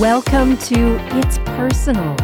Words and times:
Welcome 0.00 0.58
to 0.58 0.98
It's 1.16 1.38
Personal 1.38 2.14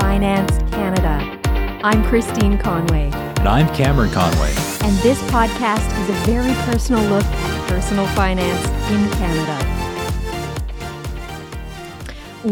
Finance 0.00 0.50
Canada. 0.72 1.38
I'm 1.84 2.04
Christine 2.06 2.58
Conway. 2.58 3.12
And 3.12 3.46
I'm 3.46 3.72
Cameron 3.72 4.10
Conway. 4.10 4.48
And 4.82 4.98
this 4.98 5.22
podcast 5.30 5.86
is 6.02 6.08
a 6.10 6.12
very 6.26 6.52
personal 6.64 7.00
look 7.04 7.24
at 7.24 7.68
personal 7.68 8.08
finance 8.16 8.66
in 8.90 9.08
Canada. 9.12 9.56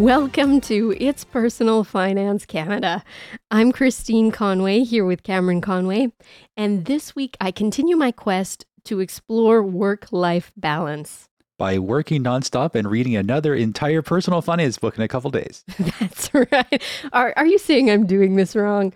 Welcome 0.01 0.61
to 0.61 0.95
It's 1.01 1.25
Personal 1.25 1.83
Finance 1.83 2.47
Canada. 2.47 3.03
I'm 3.51 3.73
Christine 3.73 4.31
Conway 4.31 4.85
here 4.85 5.05
with 5.05 5.25
Cameron 5.25 5.61
Conway. 5.61 6.13
And 6.57 6.85
this 6.85 7.17
week 7.17 7.37
I 7.41 7.51
continue 7.51 7.97
my 7.97 8.13
quest 8.13 8.65
to 8.85 9.01
explore 9.01 9.61
work 9.61 10.07
life 10.13 10.53
balance 10.57 11.29
by 11.59 11.79
working 11.79 12.23
nonstop 12.23 12.75
and 12.75 12.91
reading 12.91 13.17
another 13.17 13.55
entire 13.55 14.01
personal 14.01 14.41
finance 14.41 14.79
book 14.79 14.97
in 14.97 15.03
a 15.03 15.09
couple 15.09 15.31
days. 15.31 15.65
That's 16.01 16.33
right. 16.33 16.83
Are 17.13 17.35
are 17.37 17.47
you 17.47 17.59
saying 17.59 17.91
I'm 17.91 18.07
doing 18.07 18.37
this 18.37 18.57
wrong? 18.57 18.95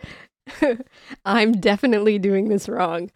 I'm 1.24 1.52
definitely 1.52 2.18
doing 2.18 2.48
this 2.48 2.68
wrong. 2.68 3.10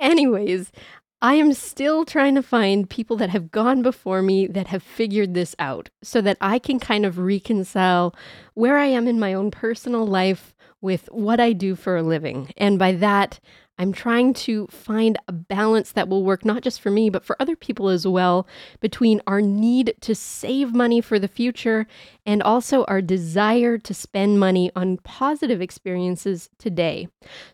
Anyways, 0.00 0.72
I 1.20 1.34
am 1.34 1.52
still 1.52 2.04
trying 2.04 2.34
to 2.34 2.42
find 2.42 2.88
people 2.88 3.16
that 3.16 3.30
have 3.30 3.50
gone 3.50 3.82
before 3.82 4.22
me 4.22 4.46
that 4.48 4.66
have 4.68 4.82
figured 4.82 5.34
this 5.34 5.56
out 5.58 5.90
so 6.02 6.20
that 6.20 6.36
I 6.40 6.58
can 6.58 6.78
kind 6.78 7.06
of 7.06 7.18
reconcile 7.18 8.14
where 8.54 8.76
I 8.76 8.86
am 8.86 9.08
in 9.08 9.18
my 9.18 9.34
own 9.34 9.50
personal 9.50 10.06
life 10.06 10.54
with 10.80 11.08
what 11.10 11.40
I 11.40 11.54
do 11.54 11.76
for 11.76 11.96
a 11.96 12.02
living. 12.02 12.52
And 12.58 12.78
by 12.78 12.92
that, 12.92 13.40
I'm 13.78 13.92
trying 13.92 14.34
to 14.34 14.66
find 14.68 15.18
a 15.26 15.32
balance 15.32 15.92
that 15.92 16.08
will 16.08 16.22
work 16.22 16.44
not 16.44 16.62
just 16.62 16.80
for 16.80 16.90
me, 16.90 17.10
but 17.10 17.24
for 17.24 17.36
other 17.40 17.56
people 17.56 17.88
as 17.88 18.06
well, 18.06 18.46
between 18.80 19.20
our 19.26 19.40
need 19.40 19.94
to 20.02 20.14
save 20.14 20.74
money 20.74 21.00
for 21.00 21.18
the 21.18 21.28
future 21.28 21.86
and 22.24 22.42
also 22.42 22.84
our 22.84 23.02
desire 23.02 23.76
to 23.78 23.92
spend 23.92 24.38
money 24.38 24.70
on 24.76 24.98
positive 24.98 25.60
experiences 25.60 26.50
today. 26.58 27.08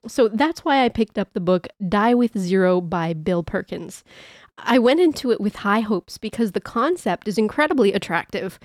So 0.06 0.28
that's 0.28 0.64
why 0.64 0.84
I 0.84 0.91
picked 0.91 1.19
up 1.19 1.33
the 1.33 1.41
book 1.41 1.69
Die 1.89 2.14
with 2.14 2.39
Zero 2.39 2.81
by 2.81 3.14
Bill 3.14 3.42
Perkins. 3.42 4.05
I 4.59 4.78
went 4.78 5.00
into 5.00 5.31
it 5.31 5.41
with 5.41 5.56
high 5.56 5.81
hopes 5.81 6.19
because 6.19 6.53
the 6.53 6.61
concept 6.61 7.28
is 7.28 7.39
incredibly 7.39 7.94
attractive. 7.94 8.59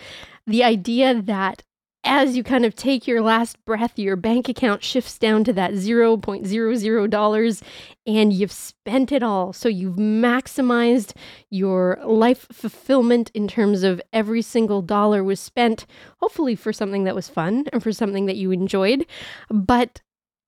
The 0.45 0.63
idea 0.63 1.21
that 1.21 1.63
as 2.05 2.37
you 2.37 2.43
kind 2.43 2.65
of 2.65 2.75
take 2.75 3.07
your 3.07 3.21
last 3.21 3.63
breath, 3.65 3.97
your 3.97 4.15
bank 4.15 4.47
account 4.47 4.83
shifts 4.83 5.17
down 5.17 5.43
to 5.43 5.53
that 5.53 5.71
$0.00 5.71 7.63
and 8.07 8.33
you've 8.33 8.51
spent 8.51 9.11
it 9.11 9.23
all. 9.23 9.51
So 9.51 9.67
you've 9.67 9.97
maximized 9.97 11.13
your 11.49 11.99
life 12.05 12.47
fulfillment 12.51 13.31
in 13.33 13.47
terms 13.47 13.83
of 13.83 14.01
every 14.13 14.43
single 14.43 14.81
dollar 14.81 15.23
was 15.23 15.39
spent, 15.39 15.85
hopefully 16.19 16.55
for 16.55 16.71
something 16.71 17.03
that 17.05 17.15
was 17.15 17.27
fun 17.27 17.65
and 17.73 17.81
for 17.81 17.91
something 17.91 18.27
that 18.27 18.37
you 18.37 18.51
enjoyed. 18.51 19.05
But 19.49 20.01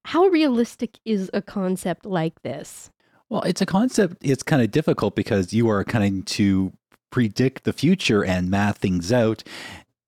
how 0.06 0.28
realistic 0.28 1.00
is 1.04 1.30
a 1.34 1.42
concept 1.42 2.06
like 2.06 2.42
this? 2.44 2.92
Well, 3.30 3.42
it's 3.42 3.62
a 3.62 3.66
concept, 3.66 4.18
it's 4.22 4.44
kind 4.44 4.62
of 4.62 4.72
difficult 4.72 5.16
because 5.16 5.52
you 5.54 5.70
are 5.70 5.84
kind 5.84 6.20
of 6.20 6.26
to 6.26 6.72
predict 7.10 7.64
the 7.64 7.74
future 7.74 8.24
and 8.24 8.50
math 8.50 8.78
things 8.78 9.12
out 9.12 9.44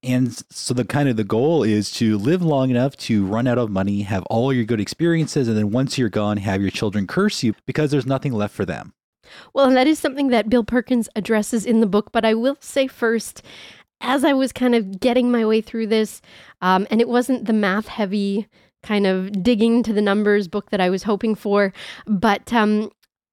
and 0.02 0.44
so 0.50 0.73
the 0.73 0.86
kind 0.86 1.09
of 1.09 1.17
the 1.17 1.23
goal 1.23 1.64
is 1.64 1.92
to 1.92 2.17
live 2.17 2.42
long 2.42 2.69
enough 2.69 2.95
to 2.97 3.25
run 3.25 3.47
out 3.47 3.58
of 3.58 3.69
money, 3.69 4.03
have 4.03 4.23
all 4.23 4.53
your 4.53 4.64
good 4.64 4.80
experiences, 4.80 5.47
and 5.47 5.58
then 5.58 5.72
once 5.72 5.97
you're 5.97 6.09
gone, 6.09 6.38
have 6.38 6.61
your 6.61 6.72
children 6.72 7.05
curse 7.05 7.44
you 7.44 7.53
because 7.66 7.92
there's 7.92 8.05
nothing 8.05 8.33
left 8.33 8.55
for 8.55 8.66
them. 8.66 8.94
Well, 9.53 9.67
and 9.67 9.75
that 9.75 9.88
is 9.88 10.00
something 10.00 10.30
that 10.30 10.50
Bill 10.50 10.64
Perkins 10.64 11.09
addresses 11.16 11.66
in 11.66 11.81
the 11.81 11.86
book. 11.86 12.11
But 12.11 12.25
I 12.25 12.33
will 12.33 12.58
say 12.61 12.88
first, 12.88 13.44
as 14.02 14.23
I 14.23 14.33
was 14.33 14.52
kind 14.52 14.73
of 14.73 15.00
getting 15.00 15.31
my 15.31 15.45
way 15.45 15.61
through 15.61 15.88
this, 15.88 16.21
um, 16.61 16.88
and 16.89 17.02
it 17.02 17.09
wasn't 17.09 17.45
the 17.45 17.54
math 17.54 17.88
heavy 17.88 18.48
kind 18.82 19.05
of 19.05 19.43
digging 19.43 19.83
to 19.83 19.92
the 19.92 20.02
numbers 20.02 20.48
book 20.48 20.70
that 20.70 20.80
I 20.80 20.89
was 20.89 21.04
hoping 21.04 21.36
for, 21.36 21.73
but 22.08 22.54
um, 22.54 22.89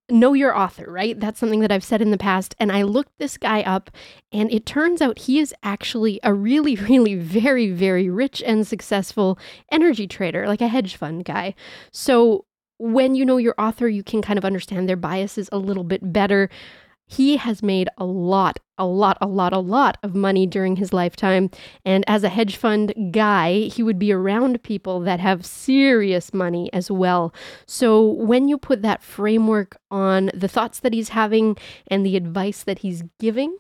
know 0.08 0.34
your 0.34 0.56
author, 0.56 0.90
right? 0.90 1.18
That's 1.18 1.38
something 1.38 1.60
that 1.60 1.72
I've 1.72 1.84
said 1.84 2.00
in 2.00 2.10
the 2.10 2.18
past. 2.18 2.54
And 2.58 2.70
I 2.70 2.82
looked 2.82 3.18
this 3.18 3.36
guy 3.36 3.62
up, 3.62 3.90
and 4.32 4.52
it 4.52 4.66
turns 4.66 5.02
out 5.02 5.20
he 5.20 5.38
is 5.38 5.54
actually 5.62 6.20
a 6.22 6.32
really, 6.32 6.76
really 6.88 7.14
very, 7.14 7.70
very 7.70 8.08
rich 8.08 8.42
and 8.44 8.66
successful 8.66 9.38
energy 9.70 10.06
trader, 10.06 10.46
like 10.46 10.60
a 10.60 10.68
hedge 10.68 10.96
fund 10.96 11.24
guy. 11.24 11.54
So 11.90 12.44
when 12.78 13.14
you 13.14 13.24
know 13.24 13.38
your 13.38 13.54
author, 13.58 13.88
you 13.88 14.02
can 14.02 14.22
kind 14.22 14.38
of 14.38 14.44
understand 14.44 14.88
their 14.88 14.96
biases 14.96 15.48
a 15.50 15.58
little 15.58 15.84
bit 15.84 16.12
better. 16.12 16.50
He 17.06 17.36
has 17.36 17.62
made 17.62 17.88
a 17.96 18.04
lot, 18.04 18.58
a 18.76 18.84
lot, 18.84 19.16
a 19.20 19.26
lot, 19.26 19.52
a 19.52 19.58
lot 19.58 19.96
of 20.02 20.14
money 20.14 20.46
during 20.46 20.76
his 20.76 20.92
lifetime. 20.92 21.50
And 21.84 22.04
as 22.08 22.24
a 22.24 22.28
hedge 22.28 22.56
fund 22.56 22.92
guy, 23.12 23.68
he 23.68 23.82
would 23.82 23.98
be 23.98 24.12
around 24.12 24.62
people 24.64 25.00
that 25.00 25.20
have 25.20 25.46
serious 25.46 26.34
money 26.34 26.70
as 26.72 26.90
well. 26.90 27.32
So 27.64 28.04
when 28.04 28.48
you 28.48 28.58
put 28.58 28.82
that 28.82 29.02
framework 29.02 29.78
on 29.90 30.30
the 30.34 30.48
thoughts 30.48 30.80
that 30.80 30.92
he's 30.92 31.10
having 31.10 31.56
and 31.86 32.04
the 32.04 32.16
advice 32.16 32.64
that 32.64 32.80
he's 32.80 33.04
giving, 33.20 33.56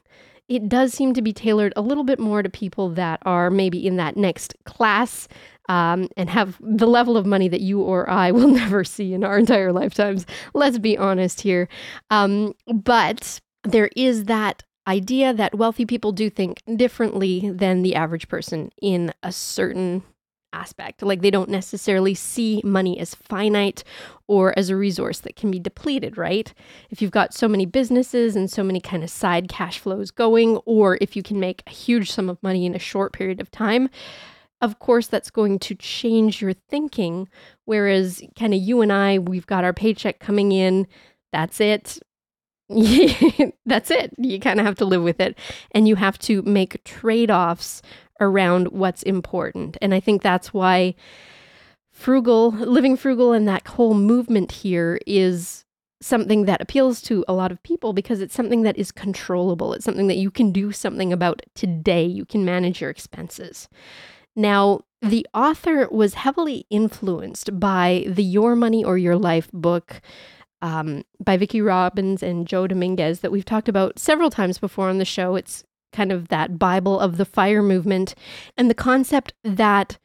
it 0.48 0.68
does 0.68 0.92
seem 0.92 1.14
to 1.14 1.22
be 1.22 1.32
tailored 1.32 1.72
a 1.76 1.80
little 1.80 2.04
bit 2.04 2.18
more 2.18 2.42
to 2.42 2.48
people 2.48 2.88
that 2.90 3.20
are 3.22 3.50
maybe 3.50 3.84
in 3.86 3.96
that 3.96 4.16
next 4.16 4.54
class 4.64 5.28
um, 5.68 6.08
and 6.16 6.30
have 6.30 6.56
the 6.60 6.86
level 6.86 7.16
of 7.16 7.26
money 7.26 7.48
that 7.48 7.60
you 7.60 7.80
or 7.80 8.08
I 8.08 8.30
will 8.32 8.48
never 8.48 8.84
see 8.84 9.12
in 9.12 9.24
our 9.24 9.38
entire 9.38 9.72
lifetimes. 9.72 10.26
Let's 10.54 10.78
be 10.78 10.96
honest 10.96 11.40
here. 11.40 11.68
Um, 12.10 12.54
but 12.72 13.40
there 13.64 13.90
is 13.96 14.24
that 14.24 14.62
idea 14.86 15.34
that 15.34 15.56
wealthy 15.56 15.84
people 15.84 16.12
do 16.12 16.30
think 16.30 16.62
differently 16.76 17.50
than 17.50 17.82
the 17.82 17.96
average 17.96 18.28
person 18.28 18.70
in 18.80 19.12
a 19.22 19.32
certain 19.32 20.04
aspect. 20.56 21.02
Like 21.02 21.20
they 21.20 21.30
don't 21.30 21.50
necessarily 21.50 22.14
see 22.14 22.60
money 22.64 22.98
as 22.98 23.14
finite 23.14 23.84
or 24.26 24.58
as 24.58 24.70
a 24.70 24.76
resource 24.76 25.20
that 25.20 25.36
can 25.36 25.50
be 25.50 25.58
depleted, 25.58 26.16
right? 26.16 26.52
If 26.90 27.00
you've 27.00 27.10
got 27.10 27.34
so 27.34 27.46
many 27.46 27.66
businesses 27.66 28.34
and 28.34 28.50
so 28.50 28.64
many 28.64 28.80
kind 28.80 29.04
of 29.04 29.10
side 29.10 29.48
cash 29.48 29.78
flows 29.78 30.10
going, 30.10 30.56
or 30.58 30.98
if 31.00 31.14
you 31.14 31.22
can 31.22 31.38
make 31.38 31.62
a 31.66 31.70
huge 31.70 32.10
sum 32.10 32.28
of 32.28 32.42
money 32.42 32.66
in 32.66 32.74
a 32.74 32.80
short 32.80 33.12
period 33.12 33.40
of 33.40 33.50
time, 33.50 33.88
of 34.62 34.78
course, 34.78 35.06
that's 35.06 35.30
going 35.30 35.58
to 35.60 35.74
change 35.74 36.40
your 36.40 36.54
thinking. 36.54 37.28
Whereas, 37.66 38.22
kind 38.38 38.54
of 38.54 38.60
you 38.60 38.80
and 38.80 38.92
I, 38.92 39.18
we've 39.18 39.46
got 39.46 39.64
our 39.64 39.74
paycheck 39.74 40.18
coming 40.18 40.50
in. 40.52 40.86
That's 41.32 41.60
it. 41.60 41.98
that's 43.66 43.90
it. 43.90 44.14
You 44.16 44.40
kind 44.40 44.58
of 44.58 44.66
have 44.66 44.76
to 44.76 44.84
live 44.84 45.02
with 45.02 45.20
it. 45.20 45.38
And 45.72 45.86
you 45.86 45.94
have 45.96 46.18
to 46.20 46.42
make 46.42 46.82
trade 46.84 47.30
offs 47.30 47.82
around 48.20 48.68
what's 48.68 49.02
important. 49.02 49.76
And 49.80 49.94
I 49.94 50.00
think 50.00 50.22
that's 50.22 50.52
why 50.52 50.94
frugal, 51.92 52.50
living 52.50 52.96
frugal, 52.96 53.32
and 53.32 53.48
that 53.48 53.66
whole 53.66 53.94
movement 53.94 54.52
here 54.52 54.98
is 55.06 55.64
something 56.00 56.44
that 56.44 56.60
appeals 56.60 57.00
to 57.02 57.24
a 57.26 57.32
lot 57.32 57.50
of 57.50 57.62
people 57.62 57.92
because 57.92 58.20
it's 58.20 58.34
something 58.34 58.62
that 58.62 58.76
is 58.76 58.92
controllable. 58.92 59.72
It's 59.72 59.84
something 59.84 60.08
that 60.08 60.18
you 60.18 60.30
can 60.30 60.52
do 60.52 60.70
something 60.72 61.12
about 61.12 61.42
today. 61.54 62.04
You 62.04 62.26
can 62.26 62.44
manage 62.44 62.80
your 62.80 62.90
expenses. 62.90 63.68
Now, 64.34 64.80
the 65.00 65.26
author 65.32 65.88
was 65.90 66.14
heavily 66.14 66.66
influenced 66.68 67.58
by 67.58 68.04
the 68.08 68.22
Your 68.22 68.54
Money 68.54 68.84
or 68.84 68.98
Your 68.98 69.16
Life 69.16 69.50
book 69.52 70.00
um, 70.62 71.04
by 71.22 71.36
Vicki 71.36 71.60
Robbins 71.60 72.22
and 72.22 72.46
Joe 72.46 72.66
Dominguez 72.66 73.20
that 73.20 73.32
we've 73.32 73.44
talked 73.44 73.68
about 73.68 73.98
several 73.98 74.30
times 74.30 74.58
before 74.58 74.88
on 74.88 74.98
the 74.98 75.04
show. 75.04 75.36
It's 75.36 75.64
kind 75.92 76.12
of 76.12 76.28
that 76.28 76.58
Bible 76.58 76.98
of 76.98 77.16
the 77.16 77.24
fire 77.24 77.62
movement 77.62 78.14
and 78.56 78.68
the 78.70 78.74
concept 78.74 79.32
that 79.44 79.98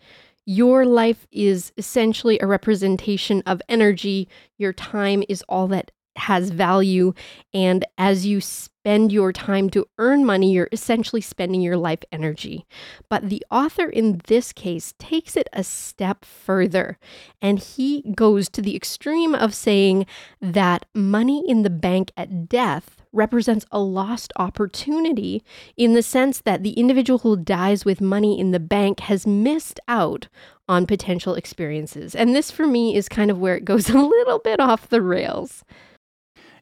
your 0.46 0.86
life 0.86 1.28
is 1.32 1.72
essentially 1.78 2.40
a 2.40 2.48
representation 2.48 3.44
of 3.46 3.62
energy. 3.70 4.28
Your 4.58 4.74
time 4.74 5.24
is 5.30 5.44
all 5.48 5.68
that 5.68 5.92
has 6.16 6.50
value. 6.50 7.14
And 7.54 7.86
as 7.98 8.26
you 8.26 8.42
spend 8.42 9.12
your 9.12 9.32
time 9.32 9.70
to 9.70 9.88
earn 9.98 10.26
money, 10.26 10.52
you're 10.52 10.70
essentially 10.72 11.22
spending 11.22 11.62
your 11.62 11.78
life 11.78 12.04
energy. 12.12 12.66
But 13.10 13.30
the 13.30 13.46
author 13.50 13.88
in 13.88 14.22
this 14.28 14.52
case 14.52 14.94
takes 15.00 15.38
it 15.38 15.48
a 15.54 15.64
step 15.64 16.26
further 16.26 16.98
and 17.42 17.60
he 17.60 18.02
goes 18.16 18.50
to 18.50 18.62
the 18.62 18.76
extreme 18.76 19.36
of 19.36 19.54
saying 19.54 20.06
that 20.42 20.86
money 20.94 21.44
in 21.48 21.64
the 21.64 21.70
bank 21.70 22.12
at 22.18 22.50
death 22.50 23.01
represents 23.14 23.66
a 23.72 23.80
lost 23.80 24.32
opportunity 24.38 25.44
in 25.78 25.94
the 25.94 26.04
sense 26.04 26.42
that 26.42 26.64
the 26.64 26.72
individual 26.72 27.20
who 27.20 27.38
dies 27.38 27.86
with 27.86 28.02
money 28.02 28.40
in 28.40 28.52
the 28.52 28.60
bank 28.60 29.02
has 29.02 29.28
missed 29.28 29.80
out 29.88 30.28
on 30.68 30.86
potential 30.86 31.36
experiences. 31.36 32.16
And 32.16 32.34
this 32.34 32.52
for 32.52 32.66
me 32.66 32.96
is 32.96 33.10
kind 33.10 33.30
of 33.30 33.40
where 33.40 33.56
it 33.56 33.66
goes 33.66 33.90
a 33.90 34.02
little 34.02 34.40
bit 34.40 34.60
off 34.60 34.90
the 34.90 35.02
rails. 35.02 35.64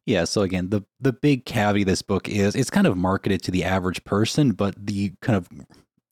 Yeah, 0.06 0.24
so 0.24 0.42
again, 0.42 0.70
the 0.70 0.82
the 1.00 1.14
big 1.14 1.46
caveat 1.46 1.82
of 1.82 1.86
this 1.86 2.02
book 2.02 2.28
is 2.28 2.56
it's 2.56 2.72
kind 2.72 2.88
of 2.88 2.98
marketed 2.98 3.44
to 3.44 3.52
the 3.52 3.64
average 3.64 4.04
person, 4.06 4.54
but 4.54 4.74
the 4.84 5.14
kind 5.22 5.38
of 5.38 5.50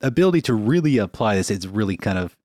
ability 0.02 0.42
to 0.42 0.54
really 0.54 0.98
apply 0.98 1.36
this 1.36 1.50
is 1.50 1.68
really 1.68 1.98
kind 1.98 2.18
of 2.18 2.36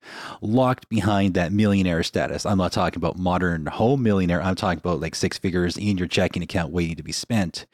locked 0.41 0.89
behind 0.89 1.35
that 1.35 1.53
millionaire 1.53 2.03
status. 2.03 2.47
I'm 2.47 2.59
not 2.59 2.73
talking 2.73 2.99
about 2.99 3.19
modern 3.19 3.67
home 3.67 4.03
millionaire. 4.03 4.43
I'm 4.43 4.55
talking 4.55 4.79
about 4.79 5.01
like 5.01 5.15
six 5.15 5.39
figures 5.39 5.77
in 5.77 5.99
your 5.99 6.09
checking 6.09 6.43
account 6.43 6.73
waiting 6.73 6.97
to 6.97 7.03
be 7.03 7.13
spent. 7.13 7.67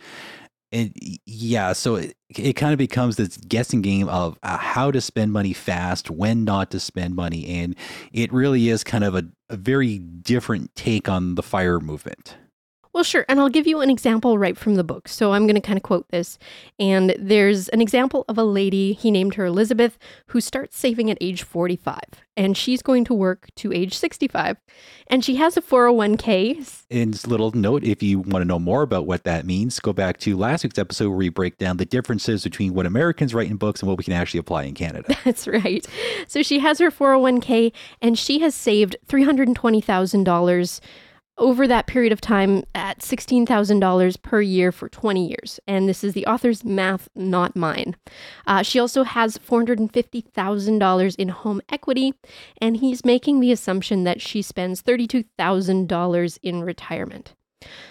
And 0.70 0.92
yeah, 1.24 1.72
so 1.72 1.96
it, 1.96 2.14
it 2.28 2.52
kind 2.54 2.72
of 2.72 2.78
becomes 2.78 3.16
this 3.16 3.38
guessing 3.38 3.80
game 3.80 4.08
of 4.08 4.38
uh, 4.42 4.58
how 4.58 4.90
to 4.90 5.00
spend 5.00 5.32
money 5.32 5.54
fast, 5.54 6.10
when 6.10 6.44
not 6.44 6.70
to 6.72 6.80
spend 6.80 7.14
money. 7.14 7.46
And 7.46 7.74
it 8.12 8.32
really 8.32 8.68
is 8.68 8.84
kind 8.84 9.02
of 9.04 9.14
a, 9.14 9.24
a 9.48 9.56
very 9.56 9.98
different 9.98 10.74
take 10.74 11.08
on 11.08 11.36
the 11.36 11.42
fire 11.42 11.80
movement. 11.80 12.36
Well, 12.98 13.04
sure. 13.04 13.24
And 13.28 13.38
I'll 13.38 13.48
give 13.48 13.68
you 13.68 13.80
an 13.80 13.90
example 13.90 14.38
right 14.38 14.58
from 14.58 14.74
the 14.74 14.82
book. 14.82 15.06
So 15.06 15.32
I'm 15.32 15.46
going 15.46 15.54
to 15.54 15.60
kind 15.60 15.76
of 15.76 15.84
quote 15.84 16.08
this. 16.08 16.36
And 16.80 17.14
there's 17.16 17.68
an 17.68 17.80
example 17.80 18.24
of 18.26 18.36
a 18.36 18.42
lady, 18.42 18.92
he 18.92 19.12
named 19.12 19.34
her 19.34 19.46
Elizabeth, 19.46 19.96
who 20.26 20.40
starts 20.40 20.76
saving 20.76 21.08
at 21.08 21.16
age 21.20 21.44
45. 21.44 22.00
And 22.36 22.56
she's 22.56 22.82
going 22.82 23.04
to 23.04 23.14
work 23.14 23.54
to 23.54 23.72
age 23.72 23.96
65. 23.96 24.56
And 25.06 25.24
she 25.24 25.36
has 25.36 25.56
a 25.56 25.62
401k. 25.62 26.86
And 26.90 27.28
little 27.28 27.52
note 27.52 27.84
if 27.84 28.02
you 28.02 28.18
want 28.18 28.42
to 28.42 28.44
know 28.44 28.58
more 28.58 28.82
about 28.82 29.06
what 29.06 29.22
that 29.22 29.46
means, 29.46 29.78
go 29.78 29.92
back 29.92 30.18
to 30.18 30.36
last 30.36 30.64
week's 30.64 30.76
episode 30.76 31.10
where 31.10 31.18
we 31.18 31.28
break 31.28 31.56
down 31.56 31.76
the 31.76 31.86
differences 31.86 32.42
between 32.42 32.74
what 32.74 32.84
Americans 32.84 33.32
write 33.32 33.48
in 33.48 33.58
books 33.58 33.80
and 33.80 33.88
what 33.88 33.96
we 33.96 34.02
can 34.02 34.14
actually 34.14 34.40
apply 34.40 34.64
in 34.64 34.74
Canada. 34.74 35.16
That's 35.24 35.46
right. 35.46 35.86
So 36.26 36.42
she 36.42 36.58
has 36.58 36.80
her 36.80 36.90
401k 36.90 37.72
and 38.02 38.18
she 38.18 38.40
has 38.40 38.56
saved 38.56 38.96
$320,000 39.06 40.80
over 41.38 41.66
that 41.66 41.86
period 41.86 42.12
of 42.12 42.20
time 42.20 42.64
at 42.74 42.98
$16,000 42.98 44.22
per 44.22 44.40
year 44.40 44.72
for 44.72 44.88
20 44.88 45.26
years. 45.26 45.60
And 45.66 45.88
this 45.88 46.04
is 46.04 46.12
the 46.12 46.26
author's 46.26 46.64
math, 46.64 47.08
not 47.14 47.56
mine. 47.56 47.96
Uh, 48.46 48.62
she 48.62 48.78
also 48.78 49.04
has 49.04 49.38
$450,000 49.38 51.16
in 51.16 51.28
home 51.28 51.60
equity, 51.70 52.14
and 52.60 52.78
he's 52.78 53.04
making 53.04 53.40
the 53.40 53.52
assumption 53.52 54.04
that 54.04 54.20
she 54.20 54.42
spends 54.42 54.82
$32,000 54.82 56.38
in 56.42 56.62
retirement. 56.62 57.34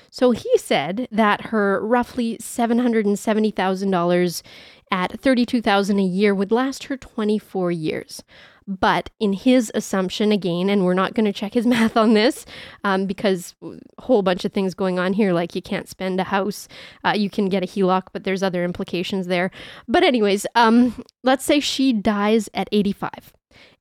So 0.10 0.32
he 0.32 0.58
said 0.58 1.10
that 1.12 1.48
her 1.48 1.86
roughly 1.86 2.38
$770,000 2.38 4.42
at 4.90 5.22
$32,000 5.22 6.00
a 6.00 6.04
year 6.04 6.34
would 6.34 6.52
last 6.52 6.86
her 6.86 6.98
24 6.98 7.72
years. 7.72 8.24
But 8.68 9.10
in 9.20 9.34
his 9.34 9.72
assumption, 9.74 10.32
again, 10.32 10.70
and 10.70 10.84
we're 10.84 10.94
not 10.94 11.14
going 11.14 11.26
to 11.26 11.34
check 11.34 11.54
his 11.54 11.66
math 11.76 11.96
on 11.96 12.14
this 12.14 12.46
um, 12.84 13.06
because 13.06 13.56
a 13.64 13.78
whole 14.02 14.22
bunch 14.22 14.44
of 14.46 14.54
things 14.54 14.74
going 14.74 15.00
on 15.00 15.14
here, 15.14 15.34
like 15.34 15.56
you 15.56 15.62
can't 15.62 15.88
spend 15.88 16.20
a 16.20 16.26
house, 16.26 16.68
uh, 17.06 17.14
you 17.16 17.30
can 17.30 17.50
get 17.50 17.64
a 17.64 17.68
HELOC, 17.68 18.04
but 18.12 18.24
there's 18.24 18.44
other 18.44 18.64
implications 18.64 19.28
there. 19.28 19.52
But, 19.88 20.04
anyways, 20.04 20.46
um, 20.56 21.04
let's 21.24 21.46
say 21.46 21.60
she 21.60 21.94
dies 21.94 22.50
at 22.54 22.68
85 22.72 23.34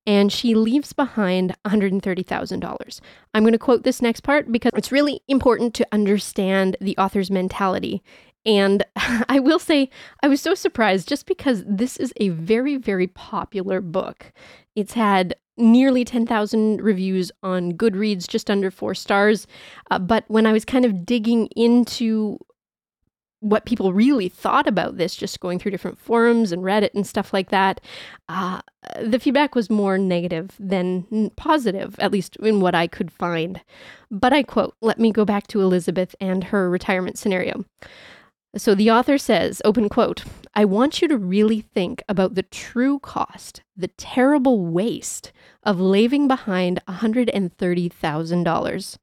and 0.07 0.33
she 0.33 0.55
leaves 0.55 0.93
behind 0.93 1.55
$130,000. 1.67 3.01
I'm 3.35 3.43
going 3.43 3.53
to 3.53 3.59
quote 3.59 3.83
this 3.83 4.01
next 4.01 4.21
part 4.21 4.51
because 4.51 4.73
it's 4.77 4.93
really 4.93 5.21
important 5.29 5.75
to 5.75 5.87
understand 5.93 6.77
the 6.81 6.97
author's 6.97 7.31
mentality 7.31 8.03
and 8.47 8.85
I 9.29 9.41
will 9.41 9.59
say, 9.59 9.91
I 10.23 10.29
was 10.29 10.41
so 10.41 10.55
surprised 10.55 11.09
just 11.09 11.27
because 11.27 11.65
this 11.67 11.97
is 11.99 12.15
a 12.17 12.31
very, 12.31 12.77
very 12.77 13.09
popular 13.09 13.81
book. 13.81 14.33
It's 14.75 14.95
had 14.95 15.35
nearly 15.59 16.05
10,000 16.05 16.81
reviews 16.81 17.33
on 17.43 17.73
Goodreads, 17.73 18.29
just 18.29 18.51
under 18.51 18.71
four 18.71 18.95
stars. 18.95 19.47
Uh, 19.91 19.99
but 19.99 20.25
when 20.29 20.47
I 20.47 20.53
was 20.53 20.65
kind 20.65 20.85
of 20.85 21.05
digging 21.05 21.47
into 21.57 22.39
what 23.41 23.67
people 23.67 23.93
really 23.93 24.29
thought 24.29 24.67
about 24.67 24.97
this, 24.97 25.15
just 25.15 25.41
going 25.41 25.59
through 25.59 25.71
different 25.71 25.99
forums 25.99 26.53
and 26.53 26.63
Reddit 26.63 26.95
and 26.95 27.07
stuff 27.07 27.33
like 27.33 27.51
that, 27.51 27.81
uh, 28.29 28.61
the 29.03 29.19
feedback 29.19 29.55
was 29.55 29.69
more 29.69 29.99
negative 29.99 30.53
than 30.59 31.31
positive, 31.37 31.99
at 31.99 32.13
least 32.13 32.37
in 32.37 32.61
what 32.61 32.75
I 32.75 32.87
could 32.87 33.13
find. 33.13 33.61
But 34.11 34.33
I 34.33 34.43
quote, 34.43 34.75
let 34.81 34.99
me 34.99 35.13
go 35.13 35.25
back 35.25 35.47
to 35.49 35.61
Elizabeth 35.61 36.15
and 36.21 36.45
her 36.45 36.71
retirement 36.71 37.19
scenario. 37.19 37.65
So 38.57 38.75
the 38.75 38.91
author 38.91 39.19
says, 39.19 39.61
open 39.67 39.91
quote, 39.91 40.25
I 40.55 40.65
want 40.65 41.03
you 41.03 41.09
to 41.09 41.19
really 41.19 41.61
think 41.61 42.03
about 42.09 42.35
the 42.35 42.43
true 42.43 42.99
cost, 43.01 43.61
the 43.77 43.89
terrible 43.89 44.65
waste 44.65 45.31
of 45.63 45.79
leaving 45.79 46.27
behind 46.27 46.81
$130,000. 46.89 48.99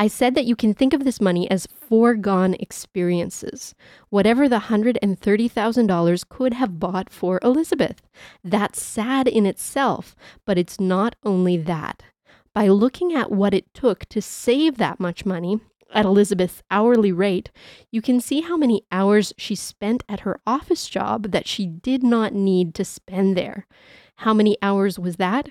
I 0.00 0.08
said 0.08 0.34
that 0.34 0.46
you 0.46 0.56
can 0.56 0.72
think 0.72 0.94
of 0.94 1.04
this 1.04 1.20
money 1.20 1.50
as 1.50 1.66
foregone 1.66 2.54
experiences, 2.54 3.74
whatever 4.08 4.48
the 4.48 4.60
$130,000 4.60 6.28
could 6.30 6.54
have 6.54 6.80
bought 6.80 7.10
for 7.10 7.38
Elizabeth. 7.42 8.00
That's 8.42 8.80
sad 8.80 9.28
in 9.28 9.44
itself, 9.44 10.16
but 10.46 10.56
it's 10.56 10.80
not 10.80 11.16
only 11.22 11.58
that. 11.58 12.02
By 12.54 12.68
looking 12.68 13.12
at 13.12 13.30
what 13.30 13.52
it 13.52 13.74
took 13.74 14.06
to 14.06 14.22
save 14.22 14.78
that 14.78 15.00
much 15.00 15.26
money, 15.26 15.60
at 15.92 16.06
Elizabeth's 16.06 16.62
hourly 16.70 17.12
rate, 17.12 17.50
you 17.90 18.00
can 18.00 18.22
see 18.22 18.40
how 18.40 18.56
many 18.56 18.86
hours 18.90 19.34
she 19.36 19.54
spent 19.54 20.02
at 20.08 20.20
her 20.20 20.40
office 20.46 20.88
job 20.88 21.30
that 21.32 21.46
she 21.46 21.66
did 21.66 22.02
not 22.02 22.32
need 22.32 22.74
to 22.76 22.86
spend 22.86 23.36
there. 23.36 23.66
How 24.16 24.32
many 24.32 24.56
hours 24.62 24.98
was 24.98 25.16
that? 25.16 25.50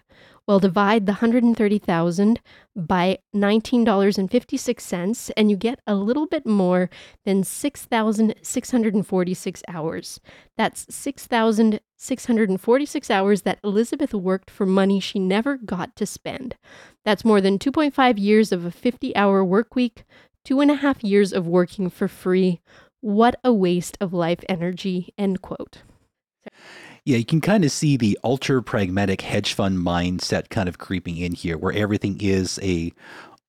Well, 0.50 0.60
divide 0.60 1.06
the 1.06 1.12
130,000 1.12 2.40
by 2.75 3.19
$19.56 3.36 5.31
and 5.38 5.51
you 5.51 5.56
get 5.56 5.80
a 5.86 5.94
little 5.94 6.25
bit 6.25 6.48
more 6.48 6.90
than 7.24 7.44
6,646 7.44 9.63
hours. 9.68 10.19
That's 10.57 10.88
6,646 10.90 13.12
hours 13.12 13.44
that 13.44 13.60
Elizabeth 13.63 14.16
worked 14.16 14.50
for 14.50 14.66
money 14.66 15.00
she 15.00 15.19
never 15.19 15.56
got 15.56 15.96
to 15.98 16.07
spend. 16.07 16.56
That's 17.06 17.24
more 17.24 17.42
than 17.42 17.60
2.5 17.60 18.18
years 18.18 18.51
of 18.51 18.66
a 18.66 18.72
50 18.72 19.16
hour 19.16 19.46
work 19.46 19.75
week, 19.75 20.04
two 20.44 20.62
and 20.62 20.72
a 20.72 20.78
half 20.78 21.04
years 21.04 21.31
of 21.31 21.46
working 21.46 21.92
for 21.92 22.07
free. 22.07 22.60
What 23.01 23.36
a 23.44 23.54
waste 23.54 24.00
of 24.01 24.13
life 24.13 24.44
energy. 24.50 25.13
End 25.16 25.44
quote. 25.44 25.84
Yeah, 27.09 27.17
you 27.17 27.25
can 27.25 27.41
kind 27.41 27.65
of 27.65 27.71
see 27.71 27.97
the 27.97 28.19
ultra 28.23 28.61
pragmatic 28.61 29.21
hedge 29.21 29.53
fund 29.53 29.79
mindset 29.79 30.50
kind 30.50 30.69
of 30.69 30.77
creeping 30.77 31.17
in 31.17 31.33
here, 31.33 31.57
where 31.57 31.73
everything 31.73 32.21
is 32.21 32.59
a 32.61 32.94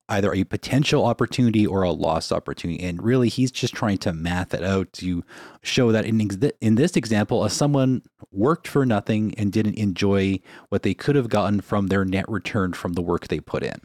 either 0.09 0.33
a 0.33 0.45
potential 0.45 1.05
opportunity 1.05 1.67
or 1.67 1.83
a 1.83 1.91
lost 1.91 2.31
opportunity. 2.31 2.83
And 2.83 3.03
really, 3.03 3.29
he's 3.29 3.51
just 3.51 3.75
trying 3.75 3.99
to 3.99 4.13
math 4.13 4.55
it 4.55 4.63
out 4.63 4.91
to 4.93 5.23
show 5.61 5.91
that 5.91 6.05
in, 6.05 6.19
ex- 6.21 6.37
in 6.59 6.73
this 6.73 6.95
example, 6.95 7.45
as 7.45 7.53
someone 7.53 8.01
worked 8.31 8.67
for 8.67 8.83
nothing 8.83 9.35
and 9.37 9.51
didn't 9.51 9.75
enjoy 9.75 10.39
what 10.69 10.81
they 10.81 10.95
could 10.95 11.15
have 11.15 11.29
gotten 11.29 11.61
from 11.61 11.85
their 11.85 12.03
net 12.03 12.27
return 12.27 12.73
from 12.73 12.93
the 12.93 13.01
work 13.03 13.27
they 13.27 13.39
put 13.39 13.61
in. 13.61 13.79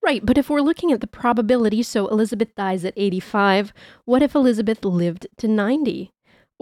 Right, 0.00 0.24
but 0.24 0.38
if 0.38 0.48
we're 0.48 0.60
looking 0.60 0.92
at 0.92 1.00
the 1.00 1.08
probability, 1.08 1.82
so 1.82 2.06
Elizabeth 2.06 2.54
dies 2.54 2.84
at 2.84 2.94
85, 2.96 3.72
what 4.04 4.22
if 4.22 4.36
Elizabeth 4.36 4.84
lived 4.84 5.26
to 5.38 5.48
90? 5.48 6.12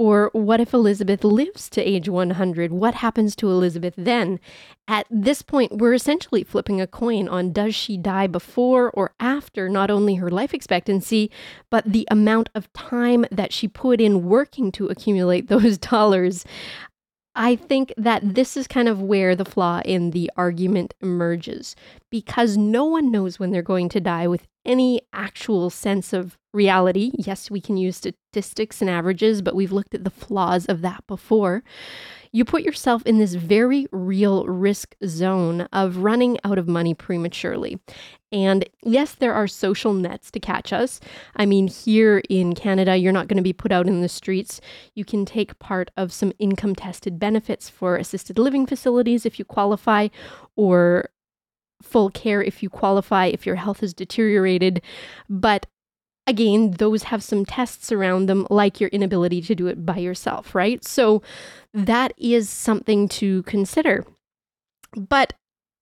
Or 0.00 0.30
what 0.32 0.62
if 0.62 0.72
Elizabeth 0.72 1.24
lives 1.24 1.68
to 1.68 1.82
age 1.82 2.08
100? 2.08 2.72
What 2.72 2.94
happens 2.94 3.36
to 3.36 3.50
Elizabeth 3.50 3.92
then? 3.98 4.40
At 4.88 5.06
this 5.10 5.42
point, 5.42 5.76
we're 5.76 5.92
essentially 5.92 6.42
flipping 6.42 6.80
a 6.80 6.86
coin 6.86 7.28
on 7.28 7.52
does 7.52 7.74
she 7.74 7.98
die 7.98 8.26
before 8.26 8.90
or 8.92 9.12
after 9.20 9.68
not 9.68 9.90
only 9.90 10.14
her 10.14 10.30
life 10.30 10.54
expectancy, 10.54 11.30
but 11.68 11.84
the 11.84 12.08
amount 12.10 12.48
of 12.54 12.72
time 12.72 13.26
that 13.30 13.52
she 13.52 13.68
put 13.68 14.00
in 14.00 14.24
working 14.24 14.72
to 14.72 14.86
accumulate 14.86 15.48
those 15.48 15.76
dollars. 15.76 16.46
I 17.34 17.54
think 17.54 17.92
that 17.98 18.34
this 18.34 18.56
is 18.56 18.66
kind 18.66 18.88
of 18.88 19.02
where 19.02 19.36
the 19.36 19.44
flaw 19.44 19.82
in 19.84 20.12
the 20.12 20.30
argument 20.34 20.94
emerges 21.02 21.76
because 22.08 22.56
no 22.56 22.86
one 22.86 23.12
knows 23.12 23.38
when 23.38 23.50
they're 23.50 23.60
going 23.60 23.90
to 23.90 24.00
die 24.00 24.26
with 24.26 24.46
any 24.64 25.00
actual 25.12 25.70
sense 25.70 26.12
of 26.12 26.38
reality. 26.52 27.12
Yes, 27.14 27.50
we 27.50 27.60
can 27.60 27.76
use 27.76 27.96
statistics 27.96 28.80
and 28.80 28.90
averages, 28.90 29.42
but 29.42 29.54
we've 29.54 29.72
looked 29.72 29.94
at 29.94 30.04
the 30.04 30.10
flaws 30.10 30.66
of 30.66 30.80
that 30.82 31.06
before 31.06 31.62
you 32.32 32.44
put 32.44 32.62
yourself 32.62 33.02
in 33.04 33.18
this 33.18 33.34
very 33.34 33.86
real 33.90 34.46
risk 34.46 34.94
zone 35.04 35.62
of 35.72 35.98
running 35.98 36.38
out 36.44 36.58
of 36.58 36.68
money 36.68 36.94
prematurely. 36.94 37.78
And 38.32 38.68
yes, 38.84 39.14
there 39.14 39.34
are 39.34 39.48
social 39.48 39.92
nets 39.92 40.30
to 40.30 40.40
catch 40.40 40.72
us. 40.72 41.00
I 41.34 41.44
mean, 41.44 41.66
here 41.66 42.22
in 42.28 42.54
Canada, 42.54 42.96
you're 42.96 43.12
not 43.12 43.26
going 43.26 43.38
to 43.38 43.42
be 43.42 43.52
put 43.52 43.72
out 43.72 43.88
in 43.88 44.00
the 44.00 44.08
streets. 44.08 44.60
You 44.94 45.04
can 45.04 45.24
take 45.24 45.58
part 45.58 45.90
of 45.96 46.12
some 46.12 46.32
income 46.38 46.76
tested 46.76 47.18
benefits 47.18 47.68
for 47.68 47.96
assisted 47.96 48.38
living 48.38 48.66
facilities 48.66 49.26
if 49.26 49.38
you 49.40 49.44
qualify, 49.44 50.08
or 50.54 51.10
full 51.82 52.10
care 52.10 52.42
if 52.42 52.62
you 52.62 52.70
qualify, 52.70 53.26
if 53.26 53.46
your 53.46 53.56
health 53.56 53.80
has 53.80 53.94
deteriorated. 53.94 54.82
But 55.28 55.66
again, 56.26 56.72
those 56.72 57.04
have 57.04 57.22
some 57.22 57.44
tests 57.44 57.90
around 57.90 58.26
them, 58.26 58.46
like 58.50 58.80
your 58.80 58.90
inability 58.90 59.42
to 59.42 59.54
do 59.54 59.66
it 59.66 59.84
by 59.84 59.98
yourself, 59.98 60.54
right? 60.54 60.84
So 60.84 61.22
that 61.74 62.12
is 62.16 62.48
something 62.48 63.08
to 63.08 63.42
consider. 63.44 64.06
But 64.96 65.32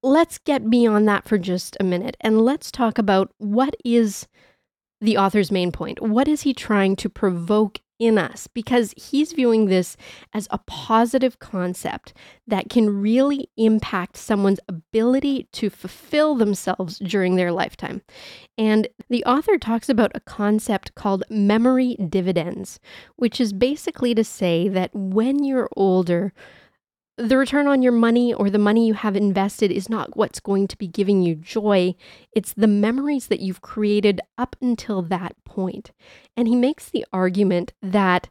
let's 0.03 0.39
get 0.39 0.71
beyond 0.71 1.09
that 1.09 1.27
for 1.29 1.39
just 1.39 1.77
a 1.81 1.85
minute 1.85 2.17
and 2.21 2.41
let's 2.41 2.71
talk 2.71 2.99
about 2.99 3.33
what 3.39 3.77
is 3.85 4.29
the 5.01 5.17
author's 5.17 5.51
main 5.51 5.73
point. 5.73 6.01
What 6.01 6.29
is 6.29 6.43
he 6.43 6.55
trying 6.55 6.97
to 6.97 7.09
provoke 7.09 7.81
in 7.99 8.19
us 8.19 8.47
because 8.47 8.95
he's 8.97 9.33
viewing 9.33 9.67
this 9.67 9.97
as 10.33 10.47
a 10.51 10.59
positive 10.59 11.39
concept 11.39 12.13
that 12.47 12.71
can 12.71 13.01
really 13.01 13.49
impact 13.57 14.17
someone's 14.17 14.61
ability 14.69 15.49
to 15.53 15.71
fulfill 15.71 16.35
themselves 16.35 16.99
during 16.99 17.37
their 17.37 17.53
lifetime. 17.53 18.03
And 18.57 18.89
the 19.09 19.25
author 19.25 19.59
talks 19.59 19.89
about 19.89 20.13
a 20.15 20.21
concept 20.21 20.95
called 20.95 21.25
memory 21.29 21.97
dividends, 22.09 22.81
which 23.17 23.41
is 23.41 23.53
basically 23.53 24.15
to 24.15 24.25
say 24.25 24.69
that 24.69 24.91
when 24.95 25.45
you're 25.45 25.69
older, 25.77 26.33
the 27.19 27.37
return 27.37 27.67
on 27.67 27.83
your 27.83 27.93
money 27.93 28.33
or 28.33 28.49
the 28.49 28.59
money 28.59 28.87
you 28.87 28.95
have 28.95 29.17
invested 29.17 29.73
is 29.73 29.89
not 29.89 30.17
what's 30.17 30.41
going 30.41 30.69
to 30.69 30.79
be 30.79 30.87
giving 30.87 31.21
you 31.21 31.35
joy. 31.35 31.95
It's 32.33 32.55
the 32.55 32.69
memories 32.69 33.27
that 33.27 33.41
you've 33.41 33.61
created 33.61 34.21
up 34.39 34.55
until 34.61 35.03
that 35.03 35.35
point. 35.45 35.91
And 36.37 36.47
he 36.47 36.55
makes 36.55 36.89
the 36.89 37.05
argument 37.13 37.73
that 37.83 38.29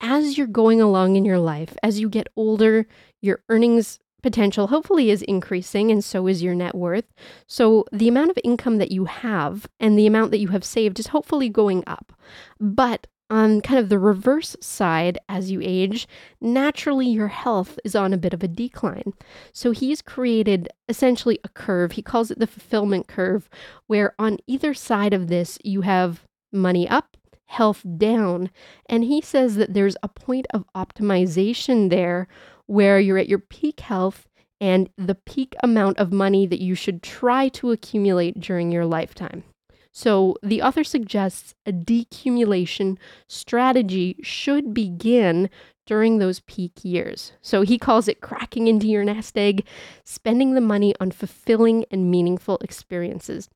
as 0.00 0.36
you're 0.36 0.46
going 0.46 0.80
along 0.80 1.16
in 1.16 1.24
your 1.24 1.38
life, 1.38 1.76
as 1.82 2.00
you 2.00 2.08
get 2.08 2.28
older, 2.36 2.86
your 3.20 3.40
earnings 3.48 3.98
potential 4.22 4.66
hopefully 4.66 5.10
is 5.10 5.22
increasing 5.22 5.90
and 5.90 6.04
so 6.04 6.26
is 6.26 6.42
your 6.42 6.54
net 6.54 6.74
worth. 6.74 7.06
So 7.46 7.86
the 7.92 8.08
amount 8.08 8.30
of 8.30 8.38
income 8.44 8.78
that 8.78 8.92
you 8.92 9.06
have 9.06 9.68
and 9.80 9.98
the 9.98 10.06
amount 10.06 10.32
that 10.32 10.40
you 10.40 10.48
have 10.48 10.64
saved 10.64 10.98
is 11.00 11.08
hopefully 11.08 11.48
going 11.48 11.82
up. 11.86 12.12
But 12.60 13.06
on 13.30 13.60
kind 13.60 13.78
of 13.78 13.88
the 13.88 13.98
reverse 13.98 14.56
side, 14.60 15.18
as 15.28 15.50
you 15.50 15.60
age, 15.62 16.08
naturally 16.40 17.06
your 17.06 17.28
health 17.28 17.78
is 17.84 17.94
on 17.94 18.12
a 18.12 18.18
bit 18.18 18.32
of 18.32 18.42
a 18.42 18.48
decline. 18.48 19.12
So 19.52 19.70
he's 19.70 20.02
created 20.02 20.68
essentially 20.88 21.38
a 21.44 21.48
curve. 21.48 21.92
He 21.92 22.02
calls 22.02 22.30
it 22.30 22.38
the 22.38 22.46
fulfillment 22.46 23.06
curve, 23.08 23.48
where 23.86 24.14
on 24.18 24.38
either 24.46 24.74
side 24.74 25.12
of 25.12 25.28
this, 25.28 25.58
you 25.62 25.82
have 25.82 26.24
money 26.52 26.88
up, 26.88 27.16
health 27.46 27.84
down. 27.96 28.50
And 28.86 29.04
he 29.04 29.20
says 29.20 29.56
that 29.56 29.74
there's 29.74 29.96
a 30.02 30.08
point 30.08 30.46
of 30.54 30.64
optimization 30.74 31.90
there 31.90 32.28
where 32.66 33.00
you're 33.00 33.18
at 33.18 33.28
your 33.28 33.38
peak 33.38 33.80
health 33.80 34.26
and 34.60 34.90
the 34.96 35.14
peak 35.14 35.54
amount 35.62 35.98
of 35.98 36.12
money 36.12 36.46
that 36.46 36.60
you 36.60 36.74
should 36.74 37.02
try 37.02 37.48
to 37.48 37.70
accumulate 37.70 38.40
during 38.40 38.72
your 38.72 38.84
lifetime. 38.84 39.44
So 39.92 40.36
the 40.42 40.62
author 40.62 40.84
suggests 40.84 41.54
a 41.66 41.72
decumulation 41.72 42.98
strategy 43.26 44.16
should 44.22 44.74
begin 44.74 45.50
during 45.86 46.18
those 46.18 46.40
peak 46.40 46.72
years. 46.82 47.32
So 47.40 47.62
he 47.62 47.78
calls 47.78 48.08
it 48.08 48.20
cracking 48.20 48.68
into 48.68 48.86
your 48.86 49.04
nest 49.04 49.36
egg, 49.38 49.66
spending 50.04 50.54
the 50.54 50.60
money 50.60 50.94
on 51.00 51.10
fulfilling 51.10 51.84
and 51.90 52.10
meaningful 52.10 52.58
experiences 52.58 53.48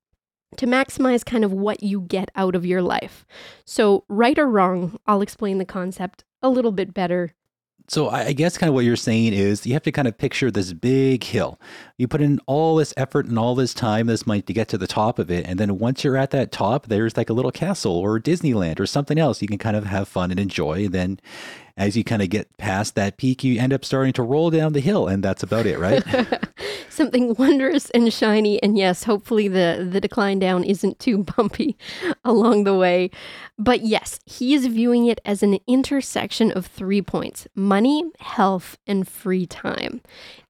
to 0.56 0.66
maximize 0.66 1.24
kind 1.24 1.44
of 1.44 1.52
what 1.52 1.82
you 1.82 2.00
get 2.00 2.30
out 2.34 2.54
of 2.54 2.66
your 2.66 2.82
life. 2.82 3.24
So, 3.64 4.04
right 4.08 4.38
or 4.38 4.48
wrong, 4.48 4.98
I'll 5.06 5.22
explain 5.22 5.58
the 5.58 5.64
concept 5.64 6.24
a 6.42 6.48
little 6.48 6.72
bit 6.72 6.92
better 6.92 7.34
so 7.92 8.08
I 8.08 8.32
guess 8.32 8.56
kind 8.56 8.68
of 8.68 8.75
what 8.75 8.87
you're 8.87 8.96
saying 8.96 9.34
is 9.34 9.66
you 9.66 9.75
have 9.75 9.82
to 9.82 9.92
kind 9.92 10.08
of 10.08 10.16
picture 10.16 10.50
this 10.50 10.72
big 10.72 11.22
hill. 11.22 11.61
You 11.99 12.08
put 12.08 12.22
in 12.22 12.40
all 12.46 12.76
this 12.76 12.94
effort 12.96 13.26
and 13.26 13.38
all 13.38 13.54
this 13.54 13.75
time, 13.75 14.06
this 14.06 14.26
might 14.26 14.46
to 14.46 14.54
get 14.54 14.68
to 14.68 14.78
the 14.78 14.87
top 14.87 15.18
of 15.18 15.30
it, 15.30 15.44
and 15.46 15.61
then 15.61 15.78
once 15.78 16.02
you're 16.02 16.16
at 16.16 16.30
that 16.30 16.52
top, 16.52 16.87
there's 16.87 17.18
like 17.18 17.28
a 17.28 17.34
little 17.34 17.52
castle 17.52 17.92
or 17.92 18.18
Disneyland 18.18 18.80
or 18.80 18.87
something 18.87 19.18
else 19.18 19.42
you 19.42 19.49
can 19.49 19.58
kind 19.58 19.76
of 19.76 19.84
have 19.84 20.08
fun 20.08 20.30
and 20.30 20.40
enjoy. 20.40 20.87
And 20.87 20.94
then 20.94 21.20
as 21.76 21.96
you 21.96 22.04
kind 22.04 22.22
of 22.22 22.30
get 22.30 22.56
past 22.56 22.94
that 22.94 23.16
peak, 23.16 23.42
you 23.44 23.60
end 23.60 23.72
up 23.72 23.84
starting 23.84 24.12
to 24.14 24.22
roll 24.22 24.50
down 24.50 24.72
the 24.72 24.80
hill, 24.80 25.08
and 25.08 25.22
that's 25.22 25.42
about 25.42 25.66
it, 25.66 25.78
right? 25.78 26.02
Something 26.88 27.34
wondrous 27.34 27.90
and 27.90 28.12
shiny, 28.12 28.62
and 28.62 28.76
yes, 28.76 29.04
hopefully 29.04 29.48
the 29.48 29.88
the 29.90 30.00
decline 30.00 30.38
down 30.38 30.64
isn't 30.64 30.98
too 30.98 31.18
bumpy 31.36 31.76
along 32.24 32.64
the 32.64 32.76
way. 32.76 33.10
But 33.58 33.82
yes, 33.82 34.20
he 34.26 34.54
is 34.54 34.66
viewing 34.66 35.06
it 35.06 35.20
as 35.24 35.42
an 35.42 35.58
intersection 35.66 36.52
of 36.52 36.66
three 36.66 37.02
points: 37.02 37.46
money, 37.54 38.04
health, 38.18 38.78
and 38.86 39.08
free 39.08 39.46
time. 39.46 40.02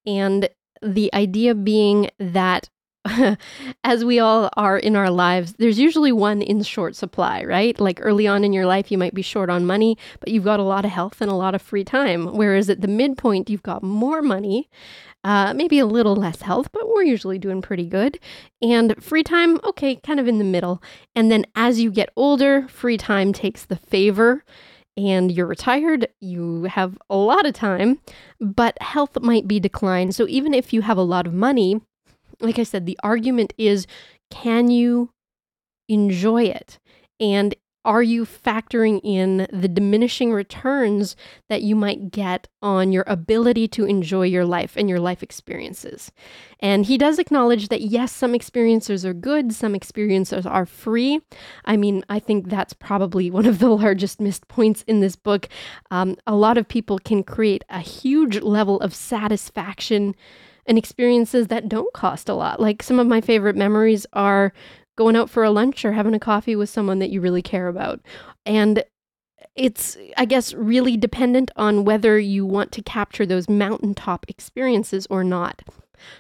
And 0.07 0.49
the 0.83 1.15
idea 1.15 1.55
being 1.55 2.11
that 2.19 2.69
as 3.85 4.05
we 4.05 4.19
all 4.19 4.49
are 4.57 4.79
in 4.79 4.95
our 4.95 5.11
lives, 5.11 5.55
there's 5.59 5.79
usually 5.79 6.13
one 6.13 6.41
in 6.41 6.63
short 6.63 6.95
supply, 6.95 7.43
right? 7.45 7.79
Like 7.81 7.99
early 8.01 8.27
on 8.27 8.45
in 8.45 8.53
your 8.53 8.67
life, 8.67 8.93
you 8.93 8.99
might 8.99 9.15
be 9.15 9.23
short 9.23 9.51
on 9.51 9.67
money, 9.67 9.99
but 10.21 10.29
you've 10.29 10.45
got 10.45 10.61
a 10.61 10.65
lot 10.65 10.85
of 10.85 10.93
health 10.93 11.21
and 11.21 11.31
a 11.31 11.35
lot 11.35 11.55
of 11.55 11.63
free 11.63 11.85
time. 11.85 12.27
Whereas 12.27 12.71
at 12.71 12.81
the 12.81 12.89
midpoint, 12.89 13.51
you've 13.51 13.63
got 13.63 13.83
more 13.83 14.23
money, 14.23 14.69
uh, 15.25 15.53
maybe 15.55 15.79
a 15.79 15.87
little 15.87 16.15
less 16.15 16.43
health, 16.43 16.71
but 16.73 16.89
we're 16.89 17.03
usually 17.03 17.39
doing 17.39 17.61
pretty 17.61 17.87
good. 17.87 18.21
And 18.61 19.03
free 19.03 19.25
time, 19.25 19.59
okay, 19.65 19.97
kind 19.97 20.21
of 20.21 20.29
in 20.29 20.39
the 20.39 20.45
middle. 20.45 20.83
And 21.15 21.31
then 21.31 21.45
as 21.57 21.81
you 21.81 21.91
get 21.91 22.11
older, 22.15 22.69
free 22.69 22.97
time 22.97 23.33
takes 23.33 23.65
the 23.65 23.77
favor 23.77 24.45
and 24.97 25.33
you're 25.33 25.47
retired, 25.47 26.07
you 26.21 26.65
have 26.65 26.99
a 27.09 27.17
lot 27.17 27.47
of 27.47 27.55
time, 27.55 27.99
but 28.41 28.81
health 28.83 29.21
might 29.23 29.49
be 29.49 29.59
declined. 29.59 30.15
So 30.15 30.27
even 30.29 30.53
if 30.53 30.73
you 30.73 30.83
have 30.83 30.99
a 30.99 31.03
lot 31.03 31.27
of 31.27 31.33
money, 31.33 31.81
like 32.43 32.59
I 32.59 32.65
said, 32.65 32.87
the 32.87 32.99
argument 33.03 33.55
is 33.57 33.87
can 34.31 34.71
you 34.71 35.11
enjoy 35.89 36.45
it? 36.45 36.79
And 37.21 37.55
are 37.85 38.03
you 38.03 38.25
factoring 38.25 39.01
in 39.03 39.49
the 39.53 39.67
diminishing 39.67 40.33
returns 40.33 41.17
that 41.49 41.63
you 41.63 41.75
might 41.75 42.13
get 42.13 42.47
on 42.63 42.93
your 42.93 43.03
ability 43.09 43.67
to 43.67 43.85
enjoy 43.85 44.23
your 44.23 44.45
life 44.45 44.77
and 44.77 44.89
your 44.89 45.01
life 45.01 45.23
experiences? 45.23 46.13
And 46.61 46.87
he 46.87 46.97
does 46.97 47.19
acknowledge 47.19 47.69
that 47.69 47.81
yes, 47.81 48.13
some 48.13 48.37
experiences 48.37 49.05
are 49.05 49.15
good, 49.15 49.53
some 49.53 49.75
experiences 49.75 50.47
are 50.47 50.67
free. 50.67 51.21
I 51.65 51.77
mean, 51.77 52.05
I 52.09 52.21
think 52.21 52.49
that's 52.49 52.73
probably 52.73 53.31
one 53.31 53.47
of 53.47 53.59
the 53.59 53.71
largest 53.77 54.21
missed 54.21 54.47
points 54.47 54.85
in 54.87 55.01
this 55.01 55.17
book. 55.17 55.49
Um, 55.91 56.17
a 56.25 56.37
lot 56.37 56.59
of 56.59 56.69
people 56.69 57.01
can 57.01 57.25
create 57.25 57.65
a 57.69 57.81
huge 57.81 58.41
level 58.41 58.81
of 58.81 58.95
satisfaction 58.95 60.15
and 60.67 60.79
experiences 60.79 61.49
that 61.49 61.69
don't 61.69 61.93
cost 61.93 62.29
a 62.29 62.35
lot. 62.35 62.61
Like 62.61 62.83
some 62.83 62.99
of 62.99 63.07
my 63.07 63.21
favorite 63.21 63.57
memories 63.57 64.07
are 64.13 64.53
going 64.97 65.17
out 65.17 65.31
for 65.31 65.43
a 65.43 65.51
lunch 65.51 65.85
or 65.85 65.93
having 65.93 66.15
a 66.15 66.21
coffee 66.21 66.57
with 66.57 66.71
someone 66.71 66.99
that 66.99 67.11
you 67.11 67.21
really 67.21 67.43
care 67.43 67.69
about. 67.69 68.01
And 68.47 68.85
it's, 69.55 69.97
I 70.17 70.25
guess, 70.25 70.55
really 70.55 70.97
dependent 70.97 71.51
on 71.57 71.85
whether 71.85 72.19
you 72.19 72.47
want 72.47 72.73
to 72.73 72.83
capture 72.83 73.27
those 73.27 73.49
mountaintop 73.49 74.25
experiences 74.29 75.07
or 75.11 75.25
not. 75.25 75.63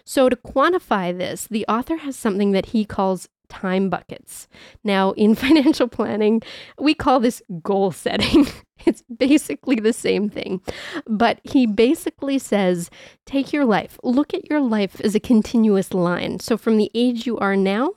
So, 0.05 0.29
to 0.29 0.37
quantify 0.37 1.17
this, 1.17 1.47
the 1.49 1.67
author 1.67 1.97
has 1.97 2.15
something 2.17 2.53
that 2.53 2.67
he 2.67 2.85
calls 2.85 3.29
time 3.53 3.91
buckets. 3.91 4.49
Now, 4.83 5.13
in 5.13 5.35
financial 5.45 5.87
planning, 5.87 6.43
we 6.79 6.95
call 6.95 7.21
this 7.21 7.43
goal 7.63 7.93
setting. 7.93 8.47
it's 8.87 9.03
basically 9.03 9.77
the 9.77 9.93
same 9.93 10.31
thing. 10.31 10.63
But 11.07 11.41
he 11.45 11.67
basically 11.67 12.39
says 12.39 12.91
take 13.27 13.53
your 13.53 13.67
life, 13.67 13.99
look 14.03 14.33
at 14.33 14.49
your 14.49 14.61
life 14.61 15.01
as 15.03 15.15
a 15.15 15.21
continuous 15.21 15.93
line. 15.93 16.41
So, 16.41 16.57
from 16.57 16.79
the 16.79 16.91
age 16.95 17.27
you 17.27 17.39
are 17.39 17.57
now 17.57 17.93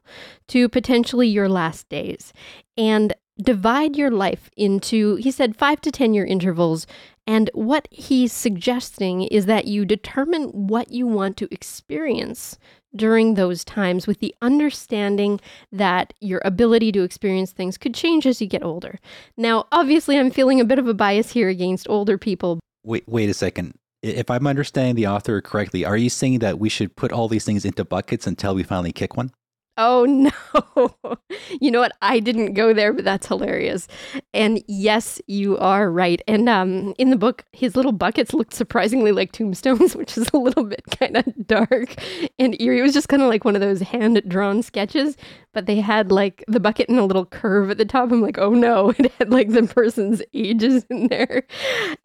to 0.49 0.67
potentially 0.67 1.27
your 1.27 1.47
last 1.47 1.87
days. 1.87 2.33
And 2.77 3.13
divide 3.41 3.97
your 3.97 4.11
life 4.11 4.49
into, 4.55 5.15
he 5.15 5.31
said, 5.31 5.57
five 5.57 5.81
to 5.81 5.91
10 5.91 6.13
year 6.13 6.25
intervals. 6.25 6.87
And 7.27 7.49
what 7.53 7.87
he's 7.91 8.31
suggesting 8.31 9.23
is 9.23 9.45
that 9.47 9.65
you 9.65 9.85
determine 9.85 10.49
what 10.49 10.91
you 10.91 11.07
want 11.07 11.37
to 11.37 11.47
experience 11.51 12.57
during 12.95 13.33
those 13.33 13.63
times 13.63 14.07
with 14.07 14.19
the 14.19 14.33
understanding 14.41 15.39
that 15.71 16.13
your 16.19 16.41
ability 16.45 16.91
to 16.93 17.03
experience 17.03 17.51
things 17.51 17.77
could 17.77 17.93
change 17.93 18.25
as 18.25 18.41
you 18.41 18.47
get 18.47 18.63
older. 18.63 18.99
Now, 19.37 19.67
obviously, 19.71 20.17
I'm 20.17 20.31
feeling 20.31 20.59
a 20.59 20.65
bit 20.65 20.79
of 20.79 20.87
a 20.87 20.93
bias 20.93 21.31
here 21.31 21.49
against 21.49 21.89
older 21.89 22.17
people. 22.17 22.59
Wait, 22.83 23.03
wait 23.07 23.29
a 23.29 23.33
second. 23.33 23.75
If 24.01 24.29
I'm 24.29 24.45
understanding 24.45 24.95
the 24.95 25.07
author 25.07 25.41
correctly, 25.41 25.83
are 25.83 25.97
you 25.97 26.09
saying 26.09 26.39
that 26.39 26.59
we 26.59 26.69
should 26.69 26.95
put 26.95 27.11
all 27.11 27.27
these 27.27 27.45
things 27.45 27.65
into 27.65 27.83
buckets 27.83 28.27
until 28.27 28.53
we 28.53 28.61
finally 28.63 28.91
kick 28.91 29.17
one? 29.17 29.31
Oh 29.77 30.05
no. 30.77 31.27
you 31.59 31.69
know 31.69 31.81
what? 31.81 31.91
I 32.01 32.19
didn't 32.19 32.53
go 32.53 32.73
there, 32.73 32.93
but 32.93 33.03
that's 33.03 33.27
hilarious. 33.27 33.87
And 34.33 34.63
yes, 34.67 35.21
you 35.27 35.57
are 35.57 35.91
right. 35.91 36.21
And 36.27 36.47
um 36.47 36.93
in 36.97 37.09
the 37.09 37.17
book, 37.17 37.43
his 37.51 37.75
little 37.75 37.91
buckets 37.91 38.33
looked 38.33 38.53
surprisingly 38.53 39.11
like 39.11 39.31
tombstones, 39.33 39.95
which 39.97 40.17
is 40.17 40.29
a 40.33 40.37
little 40.37 40.63
bit 40.63 40.83
kind 40.99 41.17
of 41.17 41.25
dark 41.45 41.95
and 42.39 42.59
eerie. 42.61 42.79
It 42.79 42.83
was 42.83 42.93
just 42.93 43.09
kind 43.09 43.21
of 43.21 43.27
like 43.29 43.43
one 43.43 43.55
of 43.55 43.61
those 43.61 43.81
hand-drawn 43.81 44.63
sketches, 44.63 45.17
but 45.53 45.65
they 45.65 45.81
had 45.81 46.11
like 46.11 46.43
the 46.47 46.59
bucket 46.59 46.87
in 46.89 46.97
a 46.97 47.05
little 47.05 47.25
curve 47.25 47.69
at 47.69 47.77
the 47.77 47.85
top. 47.85 48.11
I'm 48.11 48.21
like, 48.21 48.37
"Oh 48.37 48.51
no, 48.51 48.89
it 48.97 49.11
had 49.19 49.29
like 49.29 49.49
the 49.49 49.63
person's 49.63 50.21
ages 50.33 50.85
in 50.89 51.09
there." 51.09 51.43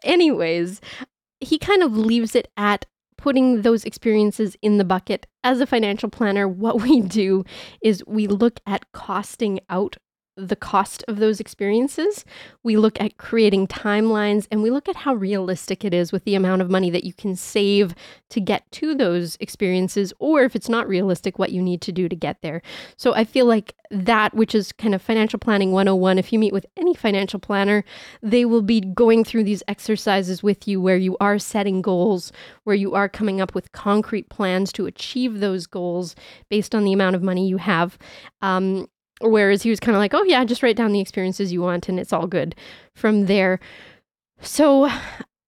Anyways, 0.05 0.81
he 1.41 1.59
kind 1.59 1.83
of 1.83 1.97
leaves 1.97 2.35
it 2.35 2.49
at 2.57 2.87
putting 3.21 3.63
those 3.63 3.85
experiences 3.85 4.57
in 4.63 4.79
the 4.79 4.85
bucket. 4.85 5.27
As 5.45 5.61
a 5.61 5.67
financial 5.67 6.09
planner, 6.09 6.49
what 6.49 6.83
we 6.83 7.01
do 7.01 7.45
is 7.83 8.03
we 8.07 8.27
look 8.27 8.61
at 8.67 8.91
costing 8.93 9.61
out 9.69 9.97
the 10.49 10.57
cost 10.57 11.05
of 11.09 11.19
those 11.19 11.41
experiences. 11.41 12.25
We 12.63 12.77
look 12.77 13.01
at 13.01 13.17
creating 13.17 13.69
timelines 13.69 14.47
and 14.51 14.63
we 14.63 14.71
look 14.71 14.89
at 14.89 14.97
how 14.97 15.15
realistic 15.15 15.85
it 15.85 15.95
is 15.95 16.13
with 16.13 16.25
the 16.25 16.35
amount 16.35 16.63
of 16.63 16.71
money 16.71 16.91
that 16.91 17.05
you 17.05 17.13
can 17.13 17.37
save 17.37 17.95
to 18.31 18.41
get 18.41 18.71
to 18.73 18.95
those 18.95 19.37
experiences, 19.41 20.13
or 20.19 20.43
if 20.43 20.57
it's 20.57 20.69
not 20.69 20.89
realistic, 20.89 21.39
what 21.39 21.53
you 21.53 21.63
need 21.63 21.81
to 21.83 21.93
do 21.93 22.09
to 22.09 22.17
get 22.17 22.43
there. 22.43 22.63
So 22.97 23.15
I 23.15 23.25
feel 23.25 23.47
like 23.47 23.75
that, 23.91 24.35
which 24.35 24.55
is 24.55 24.73
kind 24.73 24.95
of 24.95 25.03
financial 25.03 25.39
planning 25.39 25.73
101, 25.73 26.19
if 26.19 26.33
you 26.33 26.39
meet 26.39 26.53
with 26.53 26.67
any 26.77 26.95
financial 26.95 27.41
planner, 27.41 27.85
they 28.23 28.45
will 28.45 28.63
be 28.63 28.81
going 28.81 29.25
through 29.25 29.45
these 29.45 29.63
exercises 29.67 30.43
with 30.43 30.69
you 30.69 30.81
where 30.81 30.97
you 30.97 31.17
are 31.21 31.39
setting 31.39 31.83
goals, 31.83 32.33
where 32.65 32.77
you 32.77 32.95
are 32.95 33.09
coming 33.09 33.41
up 33.41 33.55
with 33.55 33.73
concrete 33.73 34.29
plans 34.29 34.73
to 34.73 34.87
achieve 34.87 35.41
those 35.41 35.67
goals 35.67 36.15
based 36.49 36.75
on 36.75 36.85
the 36.85 36.93
amount 36.93 37.17
of 37.17 37.23
money 37.23 37.49
you 37.49 37.57
have. 37.57 37.99
Um, 38.43 38.89
Whereas 39.21 39.63
he 39.63 39.71
was 39.71 39.81
kind 39.81 39.95
of 39.95 40.01
like, 40.01 40.15
oh, 40.15 40.23
yeah, 40.23 40.45
just 40.45 40.63
write 40.63 40.77
down 40.77 40.93
the 40.93 41.01
experiences 41.01 41.53
you 41.53 41.61
want 41.61 41.89
and 41.89 42.01
it's 42.01 42.13
all 42.13 42.27
good 42.27 42.55
from 42.95 43.27
there. 43.27 43.61
So 44.41 44.91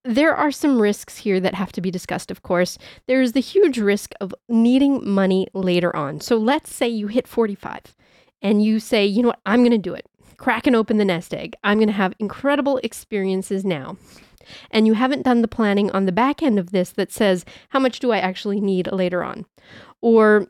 there 0.04 0.34
are 0.34 0.50
some 0.50 0.80
risks 0.80 1.18
here 1.18 1.40
that 1.40 1.54
have 1.54 1.72
to 1.72 1.80
be 1.80 1.90
discussed, 1.90 2.30
of 2.30 2.42
course. 2.42 2.76
There's 3.06 3.32
the 3.32 3.40
huge 3.40 3.78
risk 3.78 4.12
of 4.20 4.34
needing 4.48 5.08
money 5.08 5.46
later 5.54 5.94
on. 5.94 6.20
So 6.20 6.36
let's 6.36 6.74
say 6.74 6.88
you 6.88 7.06
hit 7.06 7.28
45 7.28 7.94
and 8.42 8.62
you 8.62 8.80
say, 8.80 9.06
you 9.06 9.22
know 9.22 9.28
what, 9.28 9.40
I'm 9.46 9.60
going 9.60 9.70
to 9.70 9.78
do 9.78 9.94
it. 9.94 10.06
Cracking 10.36 10.74
open 10.74 10.96
the 10.96 11.04
nest 11.04 11.32
egg. 11.32 11.54
I'm 11.62 11.78
going 11.78 11.86
to 11.86 11.94
have 11.94 12.14
incredible 12.18 12.78
experiences 12.78 13.64
now. 13.64 13.96
And 14.72 14.88
you 14.88 14.94
haven't 14.94 15.22
done 15.22 15.40
the 15.40 15.48
planning 15.48 15.90
on 15.92 16.06
the 16.06 16.12
back 16.12 16.42
end 16.42 16.58
of 16.58 16.72
this 16.72 16.90
that 16.90 17.12
says, 17.12 17.44
how 17.68 17.78
much 17.78 18.00
do 18.00 18.10
I 18.10 18.18
actually 18.18 18.60
need 18.60 18.90
later 18.90 19.22
on? 19.22 19.46
Or 20.00 20.48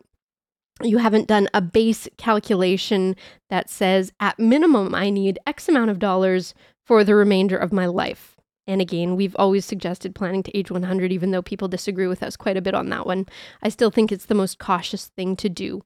you 0.83 0.99
haven't 0.99 1.29
done 1.29 1.49
a 1.53 1.61
base 1.61 2.09
calculation 2.17 3.17
that 3.51 3.69
says 3.69 4.13
at 4.21 4.39
minimum 4.39 4.95
I 4.95 5.11
need 5.11 5.39
X 5.47 5.69
amount 5.69 5.91
of 5.91 5.99
dollars 5.99 6.55
for 6.85 7.05
the 7.05 7.15
remainder 7.15 7.57
of 7.57 7.73
my 7.73 7.87
life. 7.87 8.37
And 8.67 8.81
again, 8.81 9.17
we've 9.17 9.35
always 9.37 9.65
suggested 9.65 10.15
planning 10.15 10.43
to 10.45 10.57
age 10.57 10.71
100, 10.71 11.13
even 11.13 11.33
though 11.33 11.43
people 11.43 11.67
disagree 11.67 12.07
with 12.07 12.23
us 12.23 12.37
quite 12.37 12.57
a 12.57 12.63
bit 12.63 12.75
on 12.75 12.91
that 12.91 13.07
one. 13.07 13.27
I 13.63 13.69
still 13.69 13.91
think 13.91 14.13
it's 14.13 14.27
the 14.27 14.35
most 14.35 14.59
cautious 14.59 15.07
thing 15.07 15.35
to 15.37 15.49
do. 15.49 15.83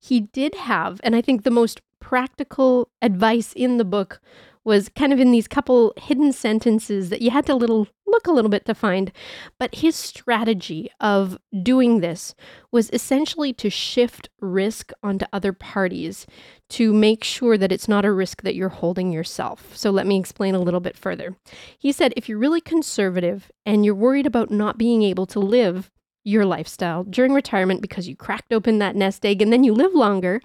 He 0.00 0.20
did 0.20 0.54
have, 0.54 1.00
and 1.04 1.14
I 1.14 1.20
think 1.20 1.42
the 1.42 1.50
most 1.50 1.82
practical 2.00 2.88
advice 3.02 3.52
in 3.52 3.76
the 3.76 3.84
book 3.84 4.20
was 4.64 4.88
kind 4.88 5.12
of 5.12 5.20
in 5.20 5.30
these 5.30 5.46
couple 5.46 5.92
hidden 5.96 6.32
sentences 6.32 7.10
that 7.10 7.22
you 7.22 7.30
had 7.30 7.46
to 7.46 7.54
little 7.54 7.86
look 8.06 8.26
a 8.26 8.32
little 8.32 8.48
bit 8.48 8.64
to 8.64 8.74
find. 8.74 9.12
But 9.58 9.76
his 9.76 9.96
strategy 9.96 10.90
of 11.00 11.36
doing 11.62 12.00
this 12.00 12.34
was 12.70 12.90
essentially 12.92 13.52
to 13.54 13.68
shift 13.68 14.30
risk 14.40 14.92
onto 15.02 15.26
other 15.32 15.52
parties 15.52 16.26
to 16.70 16.92
make 16.92 17.24
sure 17.24 17.58
that 17.58 17.72
it's 17.72 17.88
not 17.88 18.04
a 18.04 18.12
risk 18.12 18.42
that 18.42 18.54
you're 18.54 18.68
holding 18.68 19.12
yourself. 19.12 19.76
So 19.76 19.90
let 19.90 20.06
me 20.06 20.18
explain 20.18 20.54
a 20.54 20.60
little 20.60 20.80
bit 20.80 20.96
further. 20.96 21.36
He 21.78 21.92
said 21.92 22.14
if 22.16 22.28
you're 22.28 22.38
really 22.38 22.60
conservative 22.60 23.50
and 23.66 23.84
you're 23.84 23.94
worried 23.94 24.26
about 24.26 24.50
not 24.50 24.78
being 24.78 25.02
able 25.02 25.26
to 25.26 25.40
live 25.40 25.90
your 26.24 26.46
lifestyle 26.46 27.04
during 27.04 27.34
retirement 27.34 27.82
because 27.82 28.08
you 28.08 28.16
cracked 28.16 28.52
open 28.52 28.78
that 28.78 28.96
nest 28.96 29.26
egg 29.26 29.42
and 29.42 29.52
then 29.52 29.62
you 29.62 29.74
live 29.74 29.94
longer, 29.94 30.40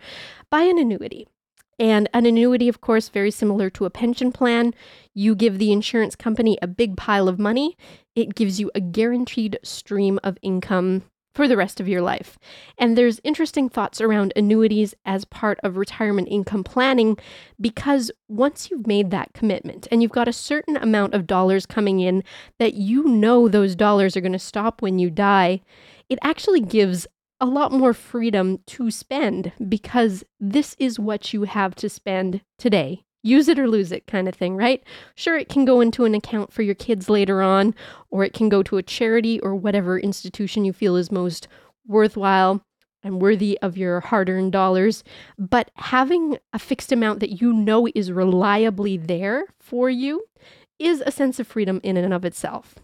buy 0.50 0.64
an 0.64 0.78
annuity. 0.78 1.28
And 1.80 2.10
an 2.14 2.26
annuity, 2.26 2.68
of 2.68 2.82
course, 2.82 3.10
very 3.10 3.32
similar 3.32 3.70
to 3.72 3.86
a 3.86 3.90
pension 3.90 4.32
plan. 4.32 4.74
You 5.14 5.34
give 5.34 5.58
the 5.58 5.72
insurance 5.72 6.16
company 6.16 6.58
a 6.62 6.68
big 6.68 6.98
pile 6.98 7.28
of 7.28 7.40
money, 7.40 7.78
it 8.16 8.36
gives 8.36 8.60
you 8.60 8.70
a 8.76 8.82
guaranteed 8.82 9.58
stream 9.64 10.20
of 10.24 10.38
income 10.42 11.04
for 11.34 11.48
the 11.48 11.56
rest 11.56 11.80
of 11.80 11.88
your 11.88 12.02
life. 12.02 12.38
And 12.78 12.98
there's 12.98 13.22
interesting 13.24 13.70
thoughts 13.70 14.02
around 14.02 14.34
annuities 14.36 14.94
as 15.06 15.24
part 15.26 15.60
of 15.64 15.78
retirement 15.78 16.28
income 16.30 16.64
planning 16.64 17.18
because 17.62 18.12
once 18.28 18.70
you've 18.70 18.88
made 18.88 19.12
that 19.12 19.34
commitment 19.34 19.88
and 19.92 20.02
you've 20.02 20.12
got 20.12 20.28
a 20.28 20.34
certain 20.34 20.76
amount 20.76 21.14
of 21.14 21.28
dollars 21.28 21.66
coming 21.66 22.00
in 22.00 22.24
that 22.58 22.74
you 22.74 23.04
know 23.04 23.48
those 23.48 23.76
dollars 23.76 24.18
are 24.18 24.22
going 24.22 24.34
to 24.34 24.40
stop 24.40 24.82
when 24.82 25.00
you 25.00 25.10
die, 25.10 25.62
it 26.10 26.20
actually 26.24 26.62
gives 26.62 27.08
a 27.40 27.46
lot 27.46 27.72
more 27.72 27.94
freedom 27.94 28.60
to 28.68 28.92
spend 28.92 29.52
because 29.68 30.24
this 30.40 30.76
is 30.80 31.00
what 31.00 31.34
you 31.34 31.44
have 31.44 31.76
to 31.76 31.90
spend 31.90 32.42
today. 32.58 33.04
Use 33.22 33.48
it 33.50 33.60
or 33.60 33.68
lose 33.68 33.92
it, 33.92 34.08
kind 34.08 34.30
of 34.30 34.36
thing, 34.36 34.56
right? 34.56 34.82
Sure, 35.16 35.38
it 35.38 35.50
can 35.50 35.66
go 35.66 35.82
into 35.82 36.06
an 36.06 36.16
account 36.16 36.54
for 36.54 36.62
your 36.62 36.76
kids 36.76 37.10
later 37.10 37.42
on, 37.42 37.76
or 38.10 38.24
it 38.24 38.34
can 38.34 38.48
go 38.48 38.64
to 38.64 38.78
a 38.78 38.84
charity 38.84 39.40
or 39.42 39.56
whatever 39.56 40.00
institution 40.00 40.64
you 40.64 40.72
feel 40.72 40.96
is 40.96 41.12
most 41.12 41.48
worthwhile 41.86 42.62
and 43.04 43.22
worthy 43.22 43.58
of 43.62 43.78
your 43.78 44.00
hard 44.02 44.30
earned 44.30 44.52
dollars. 44.52 45.04
But 45.38 45.72
having 45.76 46.38
a 46.54 46.60
fixed 46.60 46.92
amount 46.92 47.20
that 47.20 47.42
you 47.42 47.52
know 47.54 47.88
is 47.94 48.12
reliably 48.12 48.98
there 48.98 49.46
for 49.60 49.90
you 49.90 50.24
is 50.80 51.04
a 51.06 51.12
sense 51.12 51.40
of 51.40 51.48
freedom 51.48 51.82
in 51.84 51.98
and 51.98 52.14
of 52.14 52.24
itself. 52.24 52.76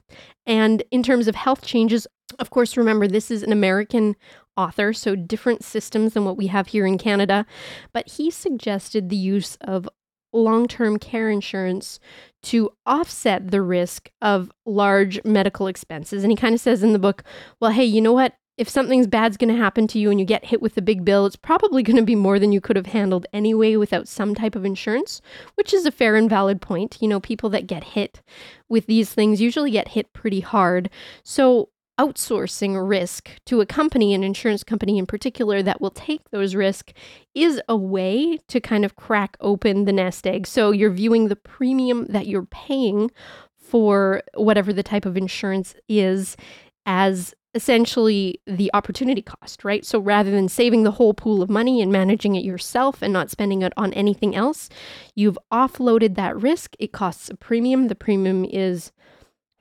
And 0.46 0.84
in 0.92 1.02
terms 1.02 1.28
of 1.28 1.36
health 1.36 1.66
changes, 1.66 2.08
of 2.40 2.50
course, 2.50 2.76
remember 2.76 3.08
this 3.08 3.32
is 3.32 3.42
an 3.42 3.54
American 3.54 4.16
author, 4.58 4.94
so 4.94 5.16
different 5.16 5.64
systems 5.64 6.14
than 6.14 6.26
what 6.26 6.38
we 6.38 6.48
have 6.48 6.68
here 6.68 6.86
in 6.86 6.98
Canada. 6.98 7.46
But 7.94 8.10
he 8.10 8.32
suggested 8.32 9.10
the 9.10 9.16
use 9.16 9.58
of 9.62 9.90
long 10.36 10.68
term 10.68 11.00
care 11.00 11.30
insurance 11.30 12.00
to 12.44 12.72
offset 12.86 13.50
the 13.50 13.62
risk 13.62 14.10
of 14.22 14.52
large 14.66 15.24
medical 15.24 15.68
expenses. 15.68 16.24
And 16.24 16.32
he 16.32 16.36
kind 16.36 16.54
of 16.54 16.62
says 16.62 16.84
in 16.84 16.94
the 16.94 17.00
book, 17.00 17.24
well, 17.60 17.72
hey, 17.72 17.86
you 17.86 18.02
know 18.02 18.14
what? 18.14 18.34
If 18.58 18.70
something's 18.70 19.08
bad's 19.08 19.36
going 19.36 19.54
to 19.54 19.62
happen 19.62 19.86
to 19.88 20.00
you 20.00 20.10
and 20.10 20.18
you 20.18 20.26
get 20.26 20.46
hit 20.46 20.62
with 20.62 20.78
a 20.78 20.82
big 20.82 21.04
bill, 21.04 21.26
it's 21.26 21.36
probably 21.36 21.84
going 21.84 21.98
to 21.98 22.04
be 22.04 22.16
more 22.16 22.40
than 22.40 22.54
you 22.54 22.62
could 22.62 22.78
have 22.78 22.86
handled 22.86 23.26
anyway 23.34 23.76
without 23.76 24.08
some 24.08 24.34
type 24.34 24.56
of 24.56 24.64
insurance, 24.64 25.22
which 25.56 25.74
is 25.74 25.86
a 25.86 25.92
fair 25.92 26.16
and 26.16 26.30
valid 26.30 26.62
point. 26.62 26.98
You 27.02 27.10
know, 27.10 27.20
people 27.20 27.50
that 27.50 27.68
get 27.68 27.84
hit 27.84 28.22
with 28.70 28.86
these 28.86 29.14
things 29.14 29.42
usually 29.42 29.72
get 29.72 29.90
hit 29.90 30.14
pretty 30.14 30.40
hard. 30.40 30.90
So, 31.22 31.70
outsourcing 32.00 32.88
risk 32.88 33.32
to 33.46 33.62
a 33.62 33.66
company, 33.66 34.14
an 34.14 34.24
insurance 34.24 34.64
company 34.64 34.98
in 34.98 35.06
particular, 35.06 35.64
that 35.64 35.82
will 35.82 35.92
take 35.92 36.30
those 36.32 36.56
risks 36.56 36.94
is 37.34 37.62
a 37.70 37.76
way 37.76 38.38
to 38.48 38.60
kind 38.60 38.84
of 38.86 38.96
crack 38.96 39.38
open 39.40 39.86
the 39.86 39.94
nest 39.94 40.28
egg. 40.28 40.48
So 40.48 40.72
you're 40.72 40.92
viewing 40.92 41.28
the 41.28 41.36
premium 41.36 42.06
that 42.08 42.28
you're 42.28 42.46
paying 42.46 43.12
for 43.58 44.22
whatever 44.36 44.72
the 44.72 44.84
type 44.84 45.06
of 45.06 45.18
insurance 45.18 45.76
is 45.88 46.38
as 46.86 47.34
essentially 47.56 48.42
the 48.46 48.70
opportunity 48.74 49.22
cost, 49.22 49.64
right? 49.64 49.86
So 49.86 49.98
rather 49.98 50.30
than 50.30 50.50
saving 50.50 50.84
the 50.84 50.92
whole 50.92 51.14
pool 51.14 51.42
of 51.42 51.50
money 51.50 51.82
and 51.82 51.92
managing 51.92 52.36
it 52.36 52.44
yourself 52.44 53.02
and 53.02 53.14
not 53.14 53.32
spending 53.32 53.62
it 53.62 53.72
on 53.78 53.94
anything 53.94 54.36
else, 54.36 54.70
you've 55.16 55.40
offloaded 55.52 56.16
that 56.16 56.36
risk. 56.36 56.76
It 56.80 56.92
costs 56.92 57.30
a 57.30 57.36
premium. 57.36 57.88
The 57.88 57.96
premium 57.96 58.44
is 58.44 58.92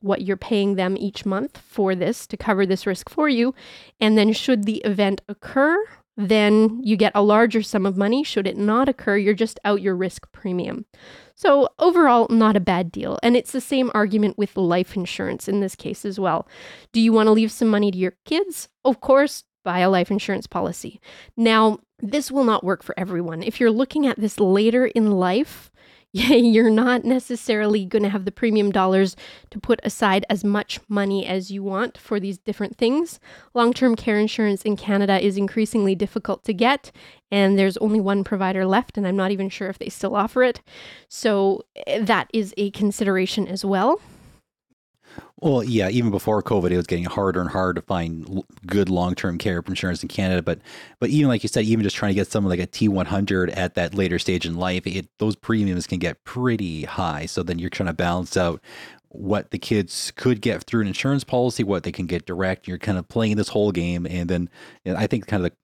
what 0.04 0.22
you're 0.22 0.36
paying 0.36 0.76
them 0.76 0.96
each 0.96 1.24
month 1.24 1.58
for 1.58 1.94
this 1.94 2.26
to 2.28 2.36
cover 2.36 2.66
this 2.66 2.86
risk 2.86 3.08
for 3.08 3.28
you. 3.28 3.54
And 4.00 4.16
then, 4.16 4.32
should 4.32 4.64
the 4.64 4.78
event 4.78 5.22
occur, 5.28 5.84
then 6.16 6.80
you 6.82 6.96
get 6.96 7.12
a 7.14 7.22
larger 7.22 7.62
sum 7.62 7.86
of 7.86 7.96
money. 7.96 8.22
Should 8.22 8.46
it 8.46 8.56
not 8.56 8.88
occur, 8.88 9.16
you're 9.16 9.34
just 9.34 9.58
out 9.64 9.82
your 9.82 9.96
risk 9.96 10.30
premium. 10.30 10.84
So, 11.34 11.68
overall, 11.78 12.28
not 12.30 12.56
a 12.56 12.60
bad 12.60 12.92
deal. 12.92 13.18
And 13.22 13.36
it's 13.36 13.50
the 13.50 13.60
same 13.60 13.90
argument 13.94 14.38
with 14.38 14.56
life 14.56 14.94
insurance 14.94 15.48
in 15.48 15.60
this 15.60 15.74
case 15.74 16.04
as 16.04 16.20
well. 16.20 16.46
Do 16.92 17.00
you 17.00 17.12
want 17.12 17.26
to 17.26 17.32
leave 17.32 17.50
some 17.50 17.68
money 17.68 17.90
to 17.90 17.98
your 17.98 18.14
kids? 18.24 18.68
Of 18.84 19.00
course, 19.00 19.42
buy 19.64 19.80
a 19.80 19.90
life 19.90 20.10
insurance 20.10 20.46
policy. 20.46 21.00
Now, 21.36 21.80
this 21.98 22.30
will 22.30 22.44
not 22.44 22.62
work 22.62 22.82
for 22.82 22.94
everyone. 22.98 23.42
If 23.42 23.58
you're 23.58 23.70
looking 23.70 24.06
at 24.06 24.20
this 24.20 24.38
later 24.38 24.86
in 24.86 25.12
life, 25.12 25.72
you're 26.16 26.70
not 26.70 27.05
necessarily 27.05 27.85
going 27.85 28.05
to 28.05 28.09
have 28.09 28.24
the 28.24 28.31
premium 28.31 28.70
dollars 28.70 29.16
to 29.50 29.59
put 29.59 29.81
aside 29.83 30.24
as 30.31 30.44
much 30.44 30.79
money 30.88 31.27
as 31.27 31.50
you 31.50 31.61
want 31.61 31.98
for 31.98 32.20
these 32.20 32.38
different 32.38 32.79
things. 32.79 33.18
Long 33.53 33.72
term 33.72 33.96
care 33.96 34.16
insurance 34.16 34.62
in 34.62 34.77
Canada 34.77 35.20
is 35.20 35.37
increasingly 35.37 35.96
difficult 35.96 36.44
to 36.44 36.55
get, 36.55 36.92
and 37.33 37.59
there's 37.59 37.77
only 37.79 37.98
one 37.98 38.22
provider 38.22 38.64
left, 38.64 38.96
and 38.96 39.09
I'm 39.09 39.16
not 39.16 39.33
even 39.33 39.48
sure 39.48 39.68
if 39.68 39.79
they 39.79 39.88
still 39.88 40.14
offer 40.14 40.44
it. 40.44 40.62
So 41.09 41.64
eh, 41.85 42.00
that 42.03 42.31
is 42.33 42.55
a 42.57 42.70
consideration 42.70 43.48
as 43.48 43.64
well. 43.64 44.00
Well, 45.44 45.62
yeah, 45.62 45.90
even 45.90 46.11
before 46.11 46.42
COVID, 46.42 46.70
it 46.70 46.78
was 46.78 46.87
getting 46.87 47.04
harder 47.04 47.38
and 47.38 47.50
harder 47.50 47.78
to 47.78 47.87
find 47.87 48.42
good 48.66 48.88
long 48.88 49.14
term 49.14 49.37
care 49.37 49.62
insurance 49.68 50.02
in 50.02 50.09
Canada. 50.09 50.40
But 50.40 50.61
but 51.00 51.11
even 51.11 51.28
like 51.28 51.42
you 51.42 51.50
said, 51.50 51.66
even 51.66 51.83
just 51.83 51.96
trying 51.96 52.12
to 52.12 52.14
get 52.14 52.28
someone 52.28 52.48
like 52.48 52.61
a 52.61 52.66
T100 52.66 53.54
at 53.54 53.74
that 53.74 53.92
later 53.94 54.18
stage 54.18 54.46
in 54.46 54.57
life, 54.57 54.87
it, 54.87 55.07
those 55.18 55.37
premiums 55.37 55.87
can 55.87 55.98
get 55.98 56.24
pretty 56.24 56.85
high. 56.85 57.26
So 57.26 57.42
then 57.42 57.59
you're 57.59 57.68
trying 57.68 57.88
to 57.88 57.92
balance 57.92 58.38
out 58.38 58.62
what 59.09 59.50
the 59.50 59.59
kids 59.59 60.14
could 60.16 60.40
get 60.40 60.64
through 60.64 60.80
an 60.80 60.87
insurance 60.87 61.24
policy, 61.24 61.62
what 61.62 61.83
they 61.83 61.92
can 61.92 62.07
get 62.07 62.24
direct. 62.24 62.66
You're 62.66 62.78
kind 62.78 62.96
of 62.96 63.07
playing 63.09 63.37
this 63.37 63.48
whole 63.48 63.70
game, 63.70 64.07
and 64.07 64.30
then 64.30 64.48
and 64.87 64.96
I 64.96 65.07
think 65.07 65.26
kind 65.26 65.44
of 65.44 65.50
the 65.50 65.57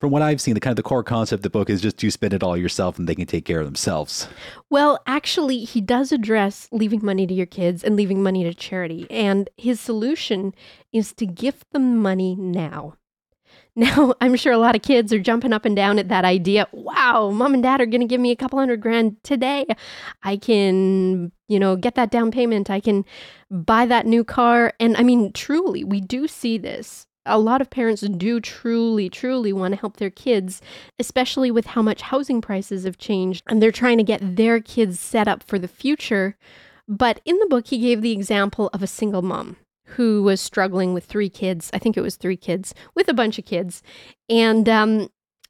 from 0.00 0.10
what 0.10 0.22
I've 0.22 0.40
seen, 0.40 0.54
the 0.54 0.60
kind 0.60 0.72
of 0.72 0.76
the 0.76 0.82
core 0.82 1.02
concept 1.02 1.38
of 1.40 1.42
the 1.42 1.50
book 1.50 1.70
is 1.70 1.80
just 1.80 2.02
you 2.02 2.10
spend 2.10 2.34
it 2.34 2.42
all 2.42 2.56
yourself 2.56 2.98
and 2.98 3.08
they 3.08 3.14
can 3.14 3.26
take 3.26 3.44
care 3.44 3.60
of 3.60 3.66
themselves. 3.66 4.28
Well, 4.68 5.00
actually, 5.06 5.60
he 5.60 5.80
does 5.80 6.12
address 6.12 6.68
leaving 6.70 7.04
money 7.04 7.26
to 7.26 7.32
your 7.32 7.46
kids 7.46 7.82
and 7.82 7.96
leaving 7.96 8.22
money 8.22 8.44
to 8.44 8.52
charity. 8.52 9.06
And 9.08 9.48
his 9.56 9.80
solution 9.80 10.54
is 10.92 11.14
to 11.14 11.26
gift 11.26 11.70
them 11.72 11.98
money 11.98 12.34
now. 12.36 12.96
Now, 13.78 14.14
I'm 14.22 14.36
sure 14.36 14.54
a 14.54 14.58
lot 14.58 14.74
of 14.74 14.80
kids 14.80 15.12
are 15.12 15.18
jumping 15.18 15.52
up 15.52 15.66
and 15.66 15.76
down 15.76 15.98
at 15.98 16.08
that 16.08 16.24
idea. 16.24 16.66
Wow, 16.72 17.28
mom 17.28 17.52
and 17.52 17.62
dad 17.62 17.78
are 17.78 17.86
going 17.86 18.00
to 18.00 18.06
give 18.06 18.22
me 18.22 18.30
a 18.30 18.36
couple 18.36 18.58
hundred 18.58 18.80
grand 18.80 19.22
today. 19.22 19.66
I 20.22 20.38
can, 20.38 21.30
you 21.46 21.60
know, 21.60 21.76
get 21.76 21.94
that 21.96 22.10
down 22.10 22.30
payment. 22.30 22.70
I 22.70 22.80
can 22.80 23.04
buy 23.50 23.84
that 23.84 24.06
new 24.06 24.24
car. 24.24 24.72
And 24.80 24.96
I 24.96 25.02
mean, 25.02 25.30
truly, 25.30 25.84
we 25.84 26.00
do 26.00 26.26
see 26.26 26.56
this 26.56 27.06
a 27.26 27.38
lot 27.38 27.60
of 27.60 27.70
parents 27.70 28.02
do 28.02 28.40
truly, 28.40 29.08
truly 29.08 29.52
want 29.52 29.74
to 29.74 29.80
help 29.80 29.96
their 29.96 30.10
kids, 30.10 30.62
especially 30.98 31.50
with 31.50 31.66
how 31.66 31.82
much 31.82 32.02
housing 32.02 32.40
prices 32.40 32.84
have 32.84 32.98
changed. 32.98 33.42
And 33.48 33.62
they're 33.62 33.72
trying 33.72 33.98
to 33.98 34.04
get 34.04 34.36
their 34.36 34.60
kids 34.60 34.98
set 34.98 35.28
up 35.28 35.42
for 35.42 35.58
the 35.58 35.68
future. 35.68 36.36
But 36.88 37.20
in 37.24 37.38
the 37.38 37.46
book, 37.46 37.66
he 37.66 37.78
gave 37.78 38.00
the 38.00 38.12
example 38.12 38.70
of 38.72 38.82
a 38.82 38.86
single 38.86 39.22
mom 39.22 39.56
who 39.90 40.22
was 40.22 40.40
struggling 40.40 40.94
with 40.94 41.04
three 41.04 41.28
kids. 41.28 41.70
I 41.72 41.78
think 41.78 41.96
it 41.96 42.02
was 42.02 42.16
three 42.16 42.36
kids, 42.36 42.74
with 42.94 43.08
a 43.08 43.14
bunch 43.14 43.38
of 43.38 43.44
kids. 43.44 43.82
And 44.28 44.68
um, 44.68 45.08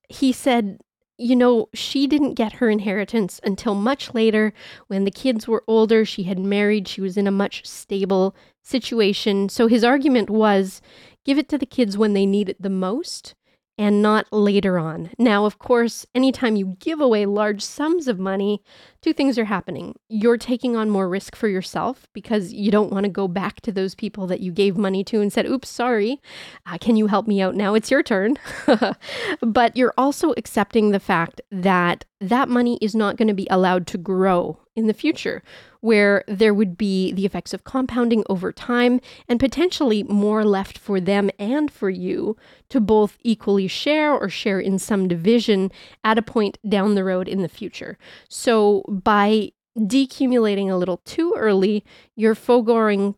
he 0.09 0.33
said, 0.33 0.79
you 1.19 1.35
know, 1.35 1.69
she 1.73 2.07
didn't 2.07 2.35
get 2.35 2.55
her 2.55 2.69
inheritance 2.69 3.41
until 3.43 3.75
much 3.75 4.13
later 4.13 4.53
when 4.89 5.05
the 5.05 5.11
kids 5.11 5.49
were 5.49 5.65
older. 5.67 6.05
She 6.05 6.25
had 6.25 6.39
married, 6.39 6.87
she 6.87 7.01
was 7.01 7.17
in 7.17 7.27
a 7.27 7.31
much 7.31 7.67
stable 7.67 8.37
situation. 8.63 9.49
So 9.49 9.67
his 9.67 9.83
argument 9.83 10.29
was 10.29 10.83
give 11.27 11.39
it 11.39 11.49
to 11.51 11.59
the 11.59 11.67
kids 11.67 11.99
when 11.99 12.15
they 12.15 12.25
need 12.25 12.49
it 12.49 12.63
the 12.63 12.71
most 12.71 13.35
and 13.79 14.01
not 14.01 14.27
later 14.33 14.79
on. 14.79 15.11
Now, 15.19 15.45
of 15.45 15.59
course, 15.59 16.07
anytime 16.15 16.57
you 16.57 16.77
give 16.79 17.01
away 17.01 17.27
large 17.27 17.61
sums 17.61 18.09
of 18.09 18.19
money, 18.19 18.63
two 19.03 19.13
things 19.13 19.39
are 19.39 19.45
happening. 19.45 19.97
You're 20.09 20.39
taking 20.39 20.77
on 20.77 20.89
more 20.89 21.09
risk 21.09 21.37
for 21.37 21.49
yourself 21.49 22.07
because 22.15 22.55
you 22.55 22.71
don't 22.71 22.91
want 22.91 23.05
to 23.05 23.11
go 23.11 23.29
back 23.29 23.61
to 23.63 23.73
those 23.73 23.95
people 23.95 24.27
that 24.29 24.41
you 24.41 24.51
gave 24.51 24.79
money 24.79 25.05
to 25.05 25.21
and 25.21 25.31
said, 25.31 25.45
oops, 25.45 25.69
sorry, 25.69 26.23
uh, 26.65 26.79
can 26.79 26.97
you 26.97 27.09
help 27.09 27.27
me 27.27 27.43
out 27.43 27.55
now? 27.55 27.75
It's 27.75 27.91
your 27.91 28.03
turn. 28.03 28.39
but 29.43 29.77
you're 29.77 29.95
also 29.99 30.33
accepting 30.39 30.91
the 30.91 31.01
fact 31.01 31.43
that 31.51 32.07
that 32.21 32.49
money 32.49 32.79
is 32.81 32.95
not 32.95 33.17
going 33.17 33.29
to 33.29 33.35
be 33.35 33.47
allowed 33.51 33.87
to 33.89 33.99
grow 33.99 34.59
in 34.75 34.87
the 34.87 34.95
future, 34.95 35.43
where 35.81 36.25
there 36.27 36.55
would 36.55 36.77
be 36.77 37.13
the 37.13 37.27
effects 37.27 37.55
of 37.55 37.65
compounding 37.65 38.25
over 38.29 38.53
time 38.53 39.01
and 39.29 39.41
potentially 39.41 40.03
more 40.03 40.45
left 40.45 40.79
for 40.79 41.01
them 41.01 41.31
and 41.39 41.71
for 41.71 41.91
you 41.91 42.37
to 42.69 42.81
both 42.81 43.19
equally 43.23 43.69
share 43.69 44.13
or 44.13 44.29
share 44.29 44.61
in 44.61 44.79
some 44.79 45.09
division 45.09 45.71
at 46.05 46.19
a 46.19 46.23
point 46.23 46.59
down 46.69 46.95
the 46.95 47.05
road 47.05 47.29
in 47.29 47.43
the 47.43 47.49
future. 47.49 47.99
So 48.29 48.83
by 48.89 49.53
decumulating 49.79 50.71
a 50.71 50.77
little 50.77 50.99
too 50.99 51.35
early, 51.37 51.85
you're 52.15 52.35
foregoing 52.35 53.15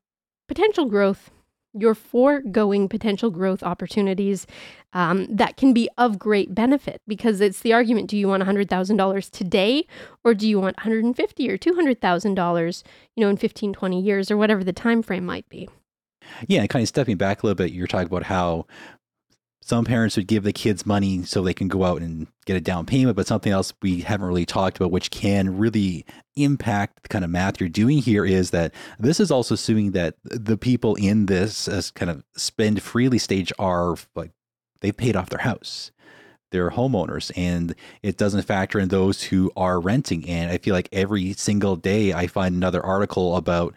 potential 0.49 0.87
growth 0.87 1.31
you're 1.81 1.95
foregoing 1.95 2.89
potential 2.89 3.31
growth 3.31 3.63
opportunities 3.63 4.47
um, 4.93 5.27
that 5.27 5.57
can 5.57 5.73
be 5.73 5.89
of 5.99 6.19
great 6.19 6.55
benefit 6.55 7.01
because 7.07 7.41
it's 7.41 7.61
the 7.61 7.73
argument 7.73 8.09
do 8.09 8.17
you 8.17 8.29
want 8.29 8.43
$100,000 8.43 9.31
today 9.31 9.87
or 10.25 10.35
do 10.35 10.49
you 10.49 10.59
want 10.61 10.77
150 10.79 11.51
or 11.51 11.59
$200,000 11.59 12.83
you 13.17 13.21
know 13.21 13.31
in 13.31 13.37
15 13.37 13.73
20 13.73 14.01
years 14.01 14.31
or 14.31 14.37
whatever 14.37 14.65
the 14.65 14.73
time 14.73 15.03
frame 15.03 15.25
might 15.25 15.49
be? 15.49 15.69
Yeah 16.47 16.61
and 16.61 16.71
kind 16.71 16.83
of 16.83 16.89
stepping 16.89 17.17
back 17.17 17.43
a 17.43 17.47
little 17.47 17.55
bit 17.55 17.73
you're 17.73 17.87
talking 17.87 18.07
about 18.07 18.25
how 18.25 18.67
some 19.69 19.85
parents 19.85 20.17
would 20.17 20.27
give 20.27 20.45
the 20.45 20.53
kids 20.53 20.87
money 20.87 21.23
so 21.25 21.43
they 21.43 21.53
can 21.53 21.69
go 21.69 21.85
out 21.85 22.01
and 22.01 22.27
get 22.47 22.57
a 22.57 22.61
down 22.61 22.87
payment, 22.87 23.17
but 23.17 23.27
something 23.27 23.53
else 23.53 23.75
we 23.83 24.01
haven't 24.01 24.27
really 24.27 24.47
talked 24.47 24.79
about, 24.79 24.91
which 24.91 25.11
can 25.11 25.59
really 25.59 26.07
impact 26.37 27.03
the 27.03 27.09
kind 27.11 27.23
of 27.23 27.31
math 27.31 27.61
you're 27.61 27.69
doing 27.69 27.99
here, 27.99 28.25
is 28.25 28.51
that 28.51 28.73
this 28.99 29.21
is 29.21 29.31
also 29.31 29.55
assuming 29.55 29.91
that 29.91 30.15
the 30.25 30.57
people 30.57 30.95
in 30.95 31.27
this 31.27 31.69
as 31.69 31.91
kind 31.91 32.11
of 32.11 32.25
spend 32.35 32.83
freely 32.83 33.19
stage 33.19 33.53
are 33.59 33.97
like 34.15 34.31
they've 34.81 34.97
paid 34.97 35.17
off 35.17 35.29
their 35.29 35.41
house. 35.41 35.91
They're 36.51 36.71
homeowners, 36.71 37.31
and 37.37 37.75
it 38.03 38.17
doesn't 38.17 38.47
factor 38.47 38.79
in 38.79 38.89
those 38.89 39.23
who 39.25 39.53
are 39.55 39.79
renting. 39.79 40.27
And 40.27 40.51
I 40.51 40.57
feel 40.57 40.75
like 40.75 40.89
every 40.93 41.35
single 41.35 41.77
day 41.77 42.15
I 42.15 42.27
find 42.27 42.55
another 42.55 42.83
article 42.83 43.37
about 43.37 43.75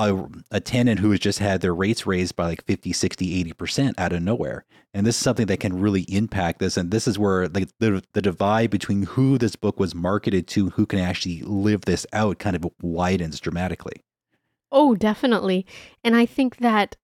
a, 0.00 0.28
a 0.50 0.60
tenant 0.60 1.00
who 1.00 1.10
has 1.10 1.20
just 1.20 1.38
had 1.38 1.60
their 1.60 1.74
rates 1.74 2.06
raised 2.06 2.36
by 2.36 2.46
like 2.46 2.64
50, 2.64 2.92
60, 2.92 3.44
80% 3.52 3.94
out 3.98 4.12
of 4.12 4.22
nowhere. 4.22 4.64
And 4.92 5.06
this 5.06 5.16
is 5.16 5.22
something 5.22 5.46
that 5.46 5.60
can 5.60 5.78
really 5.78 6.02
impact 6.02 6.58
this. 6.58 6.76
And 6.76 6.90
this 6.90 7.06
is 7.06 7.18
where 7.18 7.48
like 7.48 7.68
the, 7.78 8.02
the 8.12 8.22
divide 8.22 8.70
between 8.70 9.02
who 9.02 9.38
this 9.38 9.56
book 9.56 9.78
was 9.78 9.94
marketed 9.94 10.48
to, 10.48 10.70
who 10.70 10.86
can 10.86 10.98
actually 10.98 11.42
live 11.42 11.82
this 11.82 12.06
out 12.12 12.38
kind 12.38 12.56
of 12.56 12.66
widens 12.82 13.38
dramatically. 13.38 14.02
Oh, 14.72 14.94
definitely. 14.94 15.66
And 16.02 16.16
I 16.16 16.26
think 16.26 16.58
that 16.58 16.96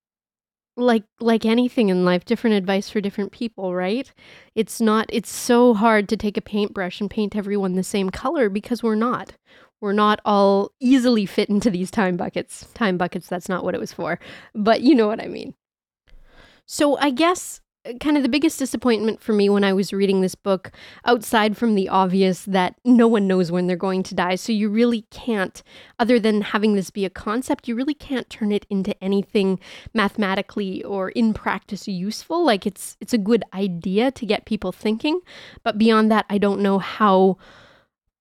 like 0.77 1.05
like 1.21 1.47
anything 1.47 1.89
in 1.89 2.05
life 2.05 2.27
different 2.27 2.55
advice 2.55 2.91
for 2.91 3.01
different 3.01 3.33
people 3.33 3.75
right 3.75 4.13
it's 4.55 4.79
not 4.79 5.07
it's 5.11 5.31
so 5.31 5.73
hard 5.73 6.07
to 6.07 6.19
take 6.19 6.37
a 6.37 6.43
paintbrush 6.43 7.01
and 7.01 7.11
paint 7.11 7.35
everyone 7.35 7.77
the 7.77 7.83
same 7.83 8.11
color 8.11 8.51
because 8.51 8.83
we're 8.83 8.95
not 8.95 9.33
we're 9.81 9.93
not 9.93 10.21
all 10.25 10.73
easily 10.81 11.27
fit 11.27 11.49
into 11.49 11.71
these 11.71 11.91
time 11.91 12.17
buckets. 12.17 12.67
Time 12.75 12.97
buckets, 12.97 13.29
that's 13.29 13.49
not 13.49 13.65
what 13.65 13.75
it 13.75 13.81
was 13.81 13.93
for, 13.93 14.19
but 14.55 14.81
you 14.81 14.95
know 14.95 15.07
what 15.07 15.23
I 15.23 15.29
mean. 15.29 15.55
So 16.67 16.99
I 16.99 17.11
guess 17.11 17.61
uh, 17.87 17.93
kind 18.01 18.17
of 18.17 18.23
the 18.23 18.29
biggest 18.29 18.59
disappointment 18.59 19.21
for 19.21 19.33
me 19.33 19.49
when 19.49 19.63
I 19.63 19.73
was 19.73 19.93
reading 19.93 20.21
this 20.21 20.35
book, 20.35 20.73
outside 21.05 21.57
from 21.57 21.75
the 21.75 21.89
obvious 21.89 22.45
that 22.45 22.75
no 22.85 23.07
one 23.07 23.27
knows 23.27 23.53
when 23.53 23.67
they're 23.67 23.77
going 23.77 24.03
to 24.05 24.15
die, 24.15 24.35
so 24.35 24.53
you 24.53 24.69
really 24.69 25.03
can't, 25.11 25.63
other 25.99 26.19
than 26.19 26.41
having 26.41 26.75
this 26.75 26.91
be 26.91 27.05
a 27.05 27.11
concept, 27.11 27.69
you 27.69 27.77
really 27.77 27.95
can't 27.95 28.29
turn 28.29 28.51
it 28.51 28.67
into 28.69 29.01
anything 29.03 29.61
mathematically 29.95 30.83
or 30.85 31.11
in 31.11 31.33
practice 31.33 31.87
useful. 31.87 32.45
Like 32.45 32.67
it's 32.67 32.97
it's 33.01 33.15
a 33.15 33.19
good 33.19 33.45
idea 33.55 34.11
to 34.11 34.27
get 34.27 34.47
people 34.47 34.73
thinking, 34.73 35.21
but 35.63 35.79
beyond 35.79 36.11
that, 36.11 36.27
I 36.29 36.39
don't 36.39 36.61
know 36.61 36.79
how 36.79 37.39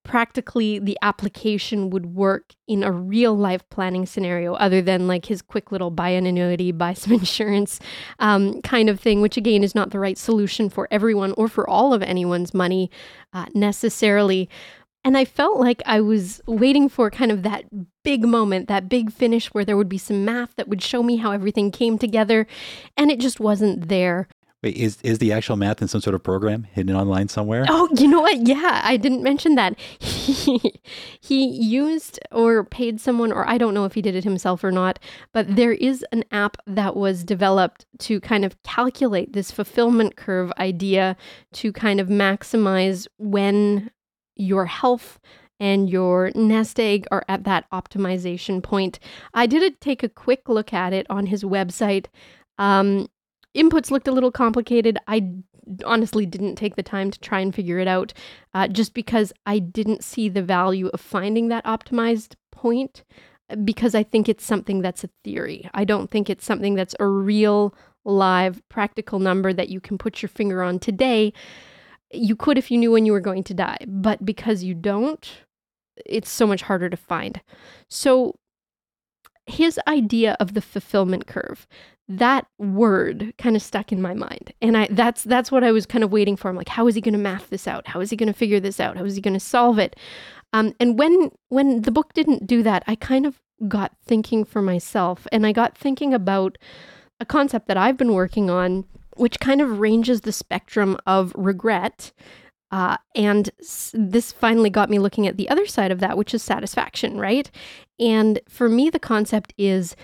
practically 0.06 0.80
the 0.80 0.98
application 1.02 1.89
would 1.89 2.06
work 2.06 2.54
in 2.68 2.84
a 2.84 2.91
real 2.91 3.36
life 3.36 3.68
planning 3.70 4.06
scenario 4.06 4.54
other 4.54 4.82
than 4.82 5.08
like 5.08 5.26
his 5.26 5.41
quick 5.41 5.72
little 5.72 5.89
buy 5.89 6.10
an 6.10 6.26
annuity 6.26 6.72
buy 6.72 6.94
some 6.94 7.13
insurance 7.22 7.80
um, 8.20 8.62
kind 8.62 8.89
of 8.89 9.00
thing 9.00 9.22
which 9.22 9.36
again 9.36 9.63
is 9.63 9.76
not 9.76 9.89
the 9.89 10.00
right 10.00 10.18
solution 10.18 10.70
for 10.70 10.88
everyone 10.91 11.34
or 11.34 11.48
for 11.48 11.70
all 11.70 11.94
of 11.94 12.02
anyone's 12.02 12.54
money 12.54 12.89
uh, 13.34 13.46
necessarily 13.54 14.48
and 15.06 15.15
I 15.15 15.24
felt 15.24 15.60
like 15.60 15.84
I 15.86 16.02
was 16.02 16.41
waiting 16.48 16.89
for 16.89 17.12
kind 17.12 17.32
of 17.32 17.44
that 17.44 17.65
big 18.04 18.26
moment, 18.26 18.68
that 18.70 18.89
big 18.89 19.12
finish 19.12 19.54
where 19.54 19.63
there 19.63 19.78
would 19.78 19.88
be 19.88 20.00
some 20.00 20.26
math 20.26 20.56
that 20.56 20.68
would 20.68 20.82
show 20.82 21.04
me 21.04 21.18
how 21.18 21.30
everything 21.30 21.70
came 21.70 22.00
together. 22.00 22.48
And 22.98 23.12
it 23.12 23.20
just 23.20 23.39
wasn't 23.39 23.88
there. 23.88 24.28
Wait, 24.65 24.78
is 24.78 24.97
is 25.04 25.19
the 25.19 25.32
actual 25.32 25.58
math 25.58 25.80
in 25.80 25.88
some 25.88 26.01
sort 26.01 26.15
of 26.15 26.23
program 26.23 26.63
hidden 26.63 26.95
online 26.95 27.28
somewhere? 27.28 27.67
Oh, 27.69 27.88
you 27.95 28.08
know 28.08 28.21
what? 28.21 28.47
Yeah, 28.47 28.82
I 28.84 28.97
didn't 28.97 29.21
mention 29.21 29.54
that. 29.54 29.80
He 29.99 30.82
he 31.21 31.45
used 31.45 32.19
or 32.32 32.63
paid 32.63 32.99
someone, 32.99 33.32
or 33.32 33.47
I 33.47 33.60
don't 33.60 33.75
know 33.75 33.86
if 33.86 33.93
he 33.93 34.01
did 34.01 34.15
it 34.15 34.23
himself 34.23 34.63
or 34.63 34.71
not, 34.71 34.97
but 35.34 35.56
there 35.56 35.73
is 35.73 36.04
an 36.12 36.23
app 36.32 36.58
that 36.65 36.95
was 36.95 37.23
developed 37.23 37.86
to 37.99 38.19
kind 38.19 38.43
of 38.43 38.60
calculate 38.63 39.34
this 39.34 39.51
fulfillment 39.51 40.15
curve 40.15 40.51
idea 40.58 41.15
to 41.54 41.71
kind 41.71 41.99
of 41.99 42.08
maximize 42.08 43.06
when 43.19 43.91
your 44.36 44.65
health 44.65 45.19
and 45.60 45.91
your 45.91 46.32
nest 46.34 46.80
egg 46.80 47.06
are 47.12 47.23
at 47.30 47.43
that 47.43 47.69
optimization 47.69 48.63
point. 48.63 48.97
I 49.32 49.45
did 49.45 49.80
take 49.80 50.01
a 50.01 50.10
quick 50.10 50.49
look 50.49 50.73
at 50.73 50.91
it 50.91 51.06
on 51.08 51.28
his 51.28 51.43
website. 51.43 52.08
Um, 52.58 53.10
inputs 53.56 53.91
looked 53.91 54.08
a 54.08 54.12
little 54.12 54.32
complicated. 54.32 54.98
I 55.08 55.32
honestly 55.86 56.26
didn't 56.26 56.56
take 56.56 56.76
the 56.76 56.84
time 56.84 57.12
to 57.12 57.20
try 57.20 57.39
and 57.39 57.54
figure 57.54 57.80
it 57.80 57.88
out 57.88 58.13
uh, 58.54 58.68
just 58.68 58.94
because 58.94 59.34
I 59.46 59.60
didn't 59.60 60.04
see 60.04 60.30
the 60.30 60.44
value 60.44 60.88
of 60.88 61.02
finding 61.02 61.48
that 61.48 61.65
optimized 61.65 62.36
point 62.52 63.04
because 63.63 63.94
I 63.94 64.04
think 64.04 64.28
it's 64.28 64.44
something 64.44 64.82
that's 64.82 65.04
a 65.04 65.10
theory. 65.24 65.70
I 65.74 65.84
don't 65.86 66.10
think 66.10 66.30
it's 66.30 66.46
something 66.46 66.76
that's 66.76 66.96
a 67.00 67.08
real, 67.08 67.76
live, 68.04 68.62
practical 68.70 69.20
number 69.20 69.54
that 69.54 69.70
you 69.70 69.80
can 69.80 69.98
put 69.98 70.22
your 70.22 70.30
finger 70.30 70.63
on 70.63 70.80
today. 70.80 71.34
You 72.12 72.36
could 72.36 72.58
if 72.58 72.72
you 72.72 72.78
knew 72.78 72.91
when 72.91 73.06
you 73.06 73.12
were 73.12 73.20
going 73.20 73.44
to 73.46 73.54
die, 73.54 73.78
but 73.88 74.26
because 74.26 74.63
you 74.63 74.74
don't, 74.74 75.28
it's 76.06 76.30
so 76.30 76.48
much 76.48 76.63
harder 76.63 76.89
to 76.89 76.98
find. 76.98 77.41
So, 77.88 78.36
his 79.47 79.79
idea 79.88 80.36
of 80.39 80.53
the 80.53 80.62
fulfillment 80.62 81.27
curve. 81.27 81.67
That 82.08 82.45
word 82.58 83.34
kind 83.38 83.55
of 83.55 83.62
stuck 83.62 83.91
in 83.91 83.99
my 84.01 84.13
mind 84.13 84.53
and 84.62 84.77
i 84.77 84.88
that's 84.91 85.23
that's 85.23 85.51
what 85.51 85.63
i 85.63 85.71
was 85.71 85.88
kind 85.88 86.03
of 86.03 86.12
waiting 86.12 86.36
for. 86.36 86.49
I'm 86.49 86.55
like 86.55 86.69
how 86.69 86.88
is 86.88 86.95
he 86.95 87.01
going 87.01 87.13
to 87.13 87.19
math 87.19 87.49
this 87.49 87.67
out? 87.67 87.88
How 87.88 87.99
is 87.99 88.10
he 88.12 88.15
going 88.15 88.31
to 88.31 88.38
figure 88.38 88.60
this 88.60 88.79
out? 88.79 88.97
How 88.97 89.05
is 89.05 89.15
he 89.15 89.21
going 89.21 89.34
to 89.34 89.39
solve 89.39 89.79
it? 89.79 89.95
Um, 90.53 90.73
and 90.79 90.97
when 90.97 91.31
when 91.49 91.81
the 91.81 91.91
book 91.91 92.13
didn't 92.13 92.47
do 92.47 92.63
that 92.63 92.84
i 92.88 92.95
kind 92.95 93.25
of 93.25 93.41
got 93.67 93.91
thinking 94.05 94.45
for 94.45 94.62
myself 94.62 95.27
and 95.31 95.45
i 95.45 95.51
got 95.51 95.77
thinking 95.77 96.13
about 96.13 96.58
a 97.19 97.25
concept 97.25 97.67
that 97.67 97.77
i've 97.77 97.97
been 97.97 98.13
working 98.13 98.49
on 98.49 98.86
which 99.17 99.39
kind 99.39 99.62
of 99.62 99.79
ranges 99.79 100.21
the 100.21 100.31
spectrum 100.31 100.97
of 101.05 101.34
regret 101.36 102.12
uh, 102.71 102.97
and 103.15 103.49
s- 103.60 103.91
this 103.93 104.32
finally 104.32 104.69
got 104.69 104.89
me 104.89 104.99
looking 104.99 105.28
at 105.28 105.38
the 105.38 105.49
other 105.49 105.65
side 105.65 105.91
of 105.91 105.99
that, 105.99 106.17
which 106.17 106.34
is 106.34 106.43
satisfaction, 106.43 107.17
right? 107.19 107.49
And 107.99 108.39
for 108.49 108.67
me, 108.69 108.89
the 108.89 108.99
concept 108.99 109.54
is 109.58 109.95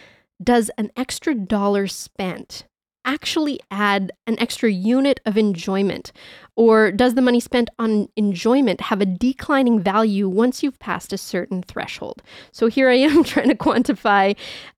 does 0.44 0.72
an 0.78 0.92
extra 0.98 1.36
dollar 1.36 1.88
spent 1.88 2.66
actually 3.06 3.60
add 3.70 4.12
an 4.28 4.38
extra 4.40 4.72
unit 4.72 5.20
of 5.26 5.38
enjoyment? 5.38 6.12
Or 6.56 6.92
does 6.92 7.16
the 7.16 7.22
money 7.22 7.40
spent 7.40 7.70
on 7.80 8.10
enjoyment 8.16 8.82
have 8.82 9.02
a 9.02 9.06
declining 9.06 9.80
value 9.80 10.28
once 10.28 10.62
you've 10.62 10.80
passed 10.80 11.14
a 11.14 11.18
certain 11.18 11.64
threshold? 11.64 12.22
So 12.52 12.68
here 12.68 12.90
I 12.90 12.96
am 12.96 13.24
trying 13.26 13.50
to 13.50 13.56
quantify 13.56 14.36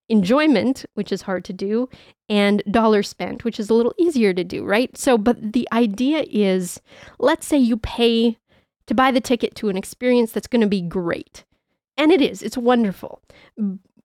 enjoyment, 0.08 0.84
which 0.94 1.12
is 1.12 1.22
hard 1.22 1.44
to 1.46 1.52
do, 1.52 1.88
and 2.28 2.62
dollar 2.70 3.02
spent, 3.02 3.44
which 3.44 3.60
is 3.60 3.70
a 3.70 3.74
little 3.74 3.94
easier 3.98 4.32
to 4.32 4.44
do, 4.44 4.64
right? 4.64 4.96
So, 4.96 5.18
but 5.18 5.52
the 5.52 5.68
idea 5.72 6.24
is 6.30 6.80
let's 7.18 7.46
say 7.46 7.58
you 7.58 7.76
pay 7.76 8.38
to 8.86 8.94
buy 8.94 9.10
the 9.10 9.20
ticket 9.20 9.54
to 9.56 9.68
an 9.68 9.76
experience 9.76 10.32
that's 10.32 10.46
going 10.46 10.60
to 10.60 10.68
be 10.68 10.82
great. 10.82 11.44
And 11.96 12.12
it 12.12 12.20
is, 12.20 12.42
it's 12.42 12.56
wonderful 12.56 13.22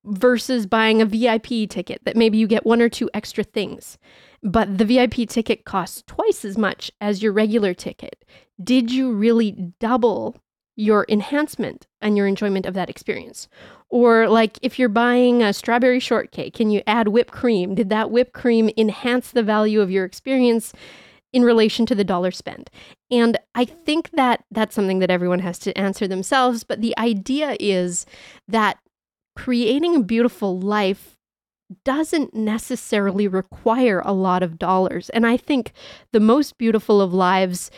versus 0.06 0.66
buying 0.66 1.02
a 1.02 1.06
VIP 1.06 1.70
ticket 1.70 2.02
that 2.06 2.16
maybe 2.16 2.38
you 2.38 2.48
get 2.48 2.66
one 2.66 2.82
or 2.82 2.90
two 2.90 3.10
extra 3.14 3.44
things. 3.44 3.98
But 4.42 4.78
the 4.78 4.86
VIP 4.86 5.28
ticket 5.28 5.66
costs 5.66 6.04
twice 6.08 6.46
as 6.46 6.58
much 6.58 6.92
as 7.02 7.22
your 7.22 7.34
regular 7.34 7.74
ticket. 7.74 8.24
Did 8.64 8.92
you 8.92 9.12
really 9.12 9.74
double 9.80 10.38
your 10.76 11.06
enhancement 11.10 11.88
and 12.02 12.16
your 12.16 12.26
enjoyment 12.26 12.66
of 12.66 12.74
that 12.74 12.90
experience? 12.90 13.50
Or, 13.90 14.30
like, 14.30 14.58
if 14.62 14.80
you're 14.80 14.88
buying 14.88 15.44
a 15.44 15.52
strawberry 15.52 16.00
shortcake, 16.00 16.54
can 16.54 16.70
you 16.70 16.82
add 16.88 17.10
whipped 17.10 17.34
cream? 17.34 17.76
Did 17.76 17.90
that 17.90 18.12
whipped 18.12 18.34
cream 18.34 18.70
enhance 18.78 19.32
the 19.32 19.44
value 19.44 19.82
of 19.82 19.92
your 19.92 20.06
experience? 20.06 20.74
in 21.32 21.44
relation 21.44 21.86
to 21.86 21.94
the 21.94 22.04
dollar 22.04 22.32
spent. 22.32 22.72
And 23.12 23.38
I 23.54 23.66
think 23.66 24.10
that 24.12 24.44
that's 24.50 24.74
something 24.74 24.98
that 24.98 25.12
everyone 25.12 25.40
has 25.40 25.60
to 25.60 25.78
answer 25.78 26.08
themselves. 26.08 26.64
But 26.64 26.82
the 26.82 26.98
idea 26.98 27.56
is 27.60 28.06
that 28.48 28.80
creating 29.36 29.96
a 29.96 30.04
beautiful 30.04 30.60
life 30.60 31.18
doesn't 31.86 32.34
necessarily 32.34 33.28
require 33.28 34.02
a 34.04 34.13
lot 34.13 34.42
of 34.42 34.58
dollars. 34.58 35.10
And 35.10 35.26
I 35.26 35.38
think 35.38 35.72
the 36.12 36.20
most 36.20 36.58
beautiful 36.58 37.02
of 37.02 37.13
lives 37.13 37.70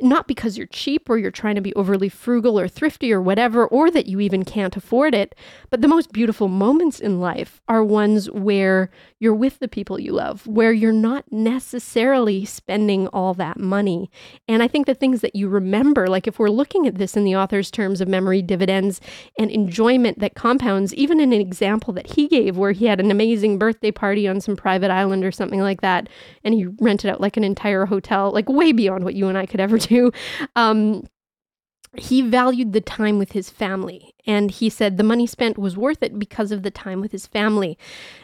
not 0.00 0.28
because 0.28 0.56
you're 0.56 0.66
cheap 0.68 1.10
or 1.10 1.18
you're 1.18 1.30
trying 1.30 1.56
to 1.56 1.60
be 1.60 1.74
overly 1.74 2.08
frugal 2.08 2.58
or 2.58 2.68
thrifty 2.68 3.12
or 3.12 3.20
whatever, 3.20 3.66
or 3.66 3.90
that 3.90 4.06
you 4.06 4.20
even 4.20 4.44
can't 4.44 4.76
afford 4.76 5.14
it. 5.14 5.34
But 5.70 5.82
the 5.82 5.88
most 5.88 6.12
beautiful 6.12 6.48
moments 6.48 7.00
in 7.00 7.20
life 7.20 7.60
are 7.68 7.82
ones 7.82 8.30
where 8.30 8.90
you're 9.18 9.34
with 9.34 9.58
the 9.58 9.66
people 9.66 9.98
you 9.98 10.12
love, 10.12 10.46
where 10.46 10.72
you're 10.72 10.92
not 10.92 11.24
necessarily 11.32 12.44
spending 12.44 13.08
all 13.08 13.34
that 13.34 13.58
money. 13.58 14.10
And 14.46 14.62
I 14.62 14.68
think 14.68 14.86
the 14.86 14.94
things 14.94 15.20
that 15.22 15.34
you 15.34 15.48
remember, 15.48 16.06
like 16.06 16.28
if 16.28 16.38
we're 16.38 16.48
looking 16.48 16.86
at 16.86 16.96
this 16.96 17.16
in 17.16 17.24
the 17.24 17.34
author's 17.34 17.70
terms 17.70 18.00
of 18.00 18.06
memory 18.06 18.42
dividends 18.42 19.00
and 19.38 19.50
enjoyment 19.50 20.20
that 20.20 20.34
compounds, 20.34 20.94
even 20.94 21.18
in 21.18 21.32
an 21.32 21.40
example 21.40 21.92
that 21.94 22.12
he 22.12 22.28
gave 22.28 22.56
where 22.56 22.72
he 22.72 22.86
had 22.86 23.00
an 23.00 23.10
amazing 23.10 23.58
birthday 23.58 23.90
party 23.90 24.28
on 24.28 24.40
some 24.40 24.54
private 24.54 24.90
island 24.90 25.24
or 25.24 25.32
something 25.32 25.60
like 25.60 25.80
that, 25.80 26.08
and 26.44 26.54
he 26.54 26.66
rented 26.80 27.10
out 27.10 27.20
like 27.20 27.36
an 27.36 27.44
entire 27.44 27.86
hotel, 27.86 28.30
like 28.30 28.48
way 28.48 28.70
beyond 28.70 29.02
what 29.02 29.14
you 29.14 29.26
and 29.26 29.36
I 29.36 29.46
could 29.46 29.60
ever 29.60 29.78
do 29.78 29.87
to. 29.88 30.12
Um, 30.56 31.04
he 31.96 32.22
valued 32.22 32.72
the 32.72 32.80
time 32.80 33.18
with 33.18 33.32
his 33.32 33.50
family, 33.50 34.14
and 34.26 34.50
he 34.50 34.68
said 34.68 34.96
the 34.96 35.02
money 35.02 35.26
spent 35.26 35.58
was 35.58 35.76
worth 35.76 36.02
it 36.02 36.18
because 36.18 36.52
of 36.52 36.62
the 36.62 36.70
time 36.70 37.00
with 37.00 37.12
his 37.12 37.26
family. 37.26 37.78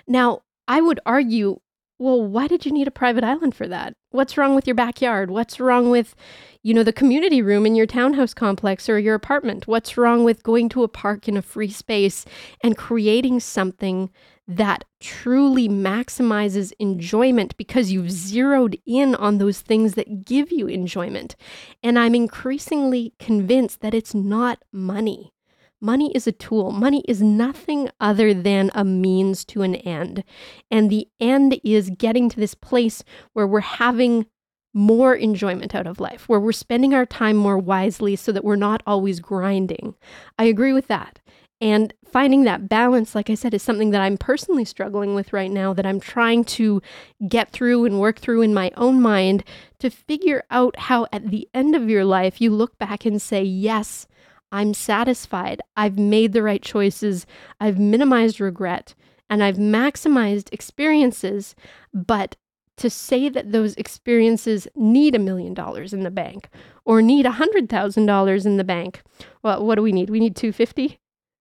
Now, 0.07 0.43
I 0.69 0.81
would 0.81 1.01
argue, 1.07 1.61
well, 1.99 2.23
why 2.23 2.47
did 2.47 2.67
you 2.67 2.73
need 2.73 2.89
a 2.89 2.93
private 2.93 3.25
island 3.25 3.55
for 3.55 3.67
that? 3.69 3.95
What's 4.11 4.37
wrong 4.37 4.55
with 4.55 4.67
your 4.67 4.75
backyard? 4.75 5.31
What's 5.31 5.61
wrong 5.61 5.91
with, 5.91 6.15
you 6.63 6.75
know, 6.75 6.83
the 6.83 6.93
community 6.93 7.41
room 7.41 7.67
in 7.67 7.75
your 7.75 7.87
townhouse 7.87 8.35
complex 8.35 8.89
or 8.89 8.99
your 8.99 9.15
apartment? 9.15 9.67
What's 9.67 9.97
wrong 9.97 10.25
with 10.25 10.43
going 10.43 10.69
to 10.71 10.83
a 10.83 10.89
park 10.89 11.29
in 11.29 11.37
a 11.37 11.43
free 11.43 11.71
space 11.71 12.25
and 12.63 12.77
creating 12.77 13.41
something 13.41 14.11
that 14.47 14.85
truly 15.01 15.69
maximizes 15.69 16.73
enjoyment 16.79 17.57
because 17.57 17.91
you've 17.91 18.11
zeroed 18.11 18.79
in 18.87 19.15
on 19.15 19.39
those 19.39 19.61
things 19.61 19.95
that 19.95 20.25
give 20.25 20.53
you 20.53 20.67
enjoyment. 20.67 21.35
And 21.83 21.99
I'm 21.99 22.15
increasingly 22.15 23.15
convinced 23.19 23.81
that 23.81 23.95
it's 23.95 24.15
not 24.15 24.63
money. 24.73 25.33
Money 25.81 26.13
is 26.15 26.27
a 26.27 26.33
tool. 26.33 26.73
Money 26.73 27.05
is 27.07 27.23
nothing 27.23 27.91
other 28.01 28.33
than 28.33 28.71
a 28.75 28.85
means 28.85 29.45
to 29.47 29.63
an 29.63 29.75
end. 29.75 30.25
And 30.71 30.89
the 30.89 31.09
end 31.21 31.61
is 31.63 31.91
getting 31.91 32.29
to 32.31 32.41
this 32.41 32.55
place 32.55 33.05
where 33.33 33.47
we're 33.47 33.61
having 33.61 34.27
more 34.75 35.15
enjoyment 35.15 35.75
out 35.75 35.87
of 35.87 36.01
life, 36.01 36.29
where 36.29 36.41
we're 36.41 36.53
spending 36.53 36.95
our 36.95 37.07
time 37.07 37.37
more 37.37 37.59
wisely 37.59 38.17
so 38.17 38.33
that 38.33 38.45
we're 38.45 38.57
not 38.57 38.83
always 38.87 39.21
grinding. 39.21 39.95
I 40.39 40.45
agree 40.45 40.73
with 40.73 40.89
that. 40.89 41.21
And 41.65 41.95
finding 42.05 42.45
that 42.45 42.69
balance, 42.69 43.15
like 43.15 43.31
I 43.31 43.35
said, 43.35 43.55
is 43.55 43.63
something 43.63 43.89
that 43.93 44.03
I'm 44.03 44.19
personally 44.19 44.67
struggling 44.67 45.15
with 45.15 45.33
right 45.33 45.51
now, 45.51 45.73
that 45.73 45.87
I'm 45.87 45.99
trying 45.99 46.45
to 46.45 46.83
get 47.27 47.53
through 47.53 47.87
and 47.87 47.99
work 47.99 48.19
through 48.19 48.43
in 48.43 48.53
my 48.53 48.71
own 48.77 49.01
mind 49.01 49.45
to 49.79 49.89
figure 49.89 50.45
out 50.51 50.79
how 50.79 51.07
at 51.11 51.31
the 51.31 51.49
end 51.55 51.75
of 51.75 51.89
your 51.89 52.05
life 52.05 52.39
you 52.39 52.51
look 52.51 52.77
back 52.77 53.07
and 53.07 53.21
say, 53.21 53.43
Yes, 53.43 54.07
I'm 54.53 54.75
satisfied. 54.75 55.63
I've 55.75 55.99
made 55.99 56.35
the 56.35 56.43
right 56.43 56.61
choices. 56.61 57.25
I've 57.59 57.79
minimized 57.79 58.41
regret 58.41 58.95
and 59.31 59.43
I've 59.43 59.57
maximized 59.57 60.53
experiences. 60.53 61.55
But 61.95 62.37
to 62.77 62.91
say 62.91 63.31
that 63.31 63.53
those 63.53 63.75
experiences 63.77 64.69
need 64.75 65.15
a 65.15 65.19
million 65.19 65.55
dollars 65.55 65.95
in 65.95 66.03
the 66.03 66.11
bank 66.11 66.51
or 66.85 67.01
need 67.01 67.25
a 67.25 67.31
hundred 67.31 67.71
thousand 67.71 68.05
dollars 68.05 68.45
in 68.45 68.59
the 68.59 68.65
bank, 68.65 69.01
well, 69.43 69.65
what 69.65 69.77
do 69.77 69.83
we 69.83 69.93
need? 69.93 70.11
We 70.11 70.21
need 70.21 70.37
250 70.37 70.99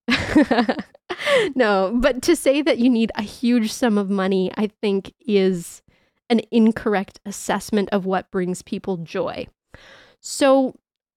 no, 1.56 1.98
but 2.02 2.22
to 2.24 2.36
say 2.36 2.62
that 2.62 2.80
you 2.80 2.90
need 2.90 3.12
a 3.16 3.22
huge 3.22 3.72
sum 3.72 3.98
of 3.98 4.10
money, 4.10 4.52
I 4.58 4.68
think 4.82 5.14
is 5.26 5.82
an 6.30 6.42
incorrect 6.52 7.20
assessment 7.26 7.90
of 7.92 8.06
what 8.06 8.32
brings 8.32 8.62
people 8.62 8.98
joy. 8.98 9.48
So 10.20 10.76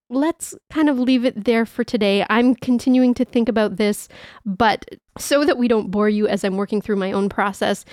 let's 0.09 0.55
kind 0.71 0.89
of 0.89 0.99
leave 0.99 1.25
it 1.25 1.45
there 1.45 1.67
for 1.67 1.83
today. 1.83 2.25
I'm 2.31 2.55
continuing 2.55 3.15
to 3.15 3.25
think 3.25 3.49
about 3.49 3.77
this, 3.77 4.09
but 4.45 4.85
so 5.19 5.45
that 5.45 5.59
we 5.59 5.69
don't 5.69 5.91
bore 5.91 6.09
you 6.09 6.29
as 6.29 6.45
I'm 6.45 6.57
working 6.57 6.81
through 6.81 6.97
my 6.97 7.13
own 7.13 7.29
process, 7.29 7.85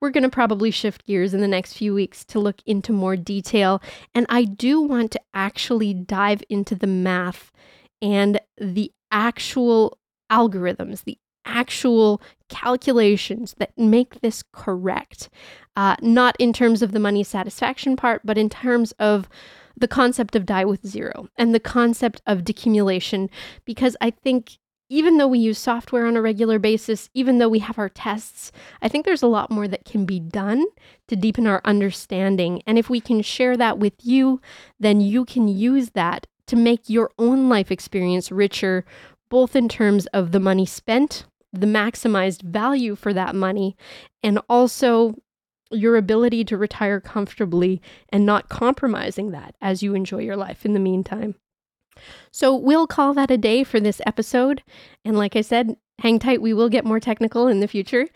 we're 0.00 0.10
going 0.10 0.22
to 0.22 0.30
probably 0.30 0.70
shift 0.70 1.04
gears 1.04 1.34
in 1.34 1.40
the 1.40 1.48
next 1.48 1.74
few 1.74 1.92
weeks 1.92 2.24
to 2.26 2.38
look 2.38 2.62
into 2.64 2.92
more 2.92 3.16
detail. 3.16 3.82
And 4.14 4.24
I 4.28 4.44
do 4.44 4.80
want 4.80 5.10
to 5.12 5.20
actually 5.34 5.92
dive 5.92 6.42
into 6.48 6.74
the 6.74 6.86
math 6.86 7.52
and 8.00 8.40
the 8.58 8.92
actual 9.10 9.97
algorithms, 10.30 11.04
the 11.04 11.18
actual 11.44 12.20
calculations 12.48 13.54
that 13.58 13.76
make 13.76 14.20
this 14.20 14.44
correct, 14.52 15.28
uh, 15.76 15.96
not 16.00 16.36
in 16.38 16.52
terms 16.52 16.82
of 16.82 16.92
the 16.92 17.00
money 17.00 17.24
satisfaction 17.24 17.96
part, 17.96 18.20
but 18.24 18.38
in 18.38 18.48
terms 18.48 18.92
of 18.92 19.28
the 19.76 19.88
concept 19.88 20.36
of 20.36 20.46
die 20.46 20.64
with 20.64 20.86
zero 20.86 21.28
and 21.36 21.54
the 21.54 21.60
concept 21.60 22.20
of 22.26 22.40
decumulation. 22.40 23.28
Because 23.64 23.96
I 24.00 24.10
think 24.10 24.58
even 24.90 25.18
though 25.18 25.28
we 25.28 25.38
use 25.38 25.58
software 25.58 26.06
on 26.06 26.16
a 26.16 26.22
regular 26.22 26.58
basis, 26.58 27.10
even 27.12 27.38
though 27.38 27.48
we 27.48 27.58
have 27.58 27.78
our 27.78 27.90
tests, 27.90 28.50
I 28.80 28.88
think 28.88 29.04
there's 29.04 29.22
a 29.22 29.26
lot 29.26 29.50
more 29.50 29.68
that 29.68 29.84
can 29.84 30.06
be 30.06 30.18
done 30.18 30.64
to 31.08 31.16
deepen 31.16 31.46
our 31.46 31.60
understanding. 31.64 32.62
And 32.66 32.78
if 32.78 32.88
we 32.88 33.00
can 33.00 33.20
share 33.22 33.56
that 33.56 33.78
with 33.78 33.94
you, 34.02 34.40
then 34.80 35.00
you 35.00 35.24
can 35.24 35.46
use 35.46 35.90
that 35.90 36.26
to 36.46 36.56
make 36.56 36.88
your 36.88 37.10
own 37.18 37.50
life 37.50 37.70
experience 37.70 38.32
richer 38.32 38.84
both 39.28 39.56
in 39.56 39.68
terms 39.68 40.06
of 40.06 40.32
the 40.32 40.40
money 40.40 40.66
spent, 40.66 41.26
the 41.52 41.66
maximized 41.66 42.42
value 42.42 42.94
for 42.94 43.12
that 43.12 43.34
money, 43.34 43.76
and 44.22 44.40
also 44.48 45.14
your 45.70 45.96
ability 45.96 46.44
to 46.44 46.56
retire 46.56 47.00
comfortably 47.00 47.80
and 48.08 48.24
not 48.24 48.48
compromising 48.48 49.30
that 49.30 49.54
as 49.60 49.82
you 49.82 49.94
enjoy 49.94 50.18
your 50.18 50.36
life 50.36 50.64
in 50.64 50.72
the 50.72 50.80
meantime. 50.80 51.34
So 52.30 52.54
we'll 52.54 52.86
call 52.86 53.12
that 53.14 53.30
a 53.30 53.38
day 53.38 53.64
for 53.64 53.80
this 53.80 54.00
episode. 54.06 54.62
And 55.04 55.16
like 55.16 55.36
I 55.36 55.40
said, 55.40 55.76
hang 55.98 56.18
tight, 56.18 56.40
we 56.40 56.54
will 56.54 56.68
get 56.68 56.84
more 56.84 57.00
technical 57.00 57.48
in 57.48 57.60
the 57.60 57.68
future. 57.68 58.08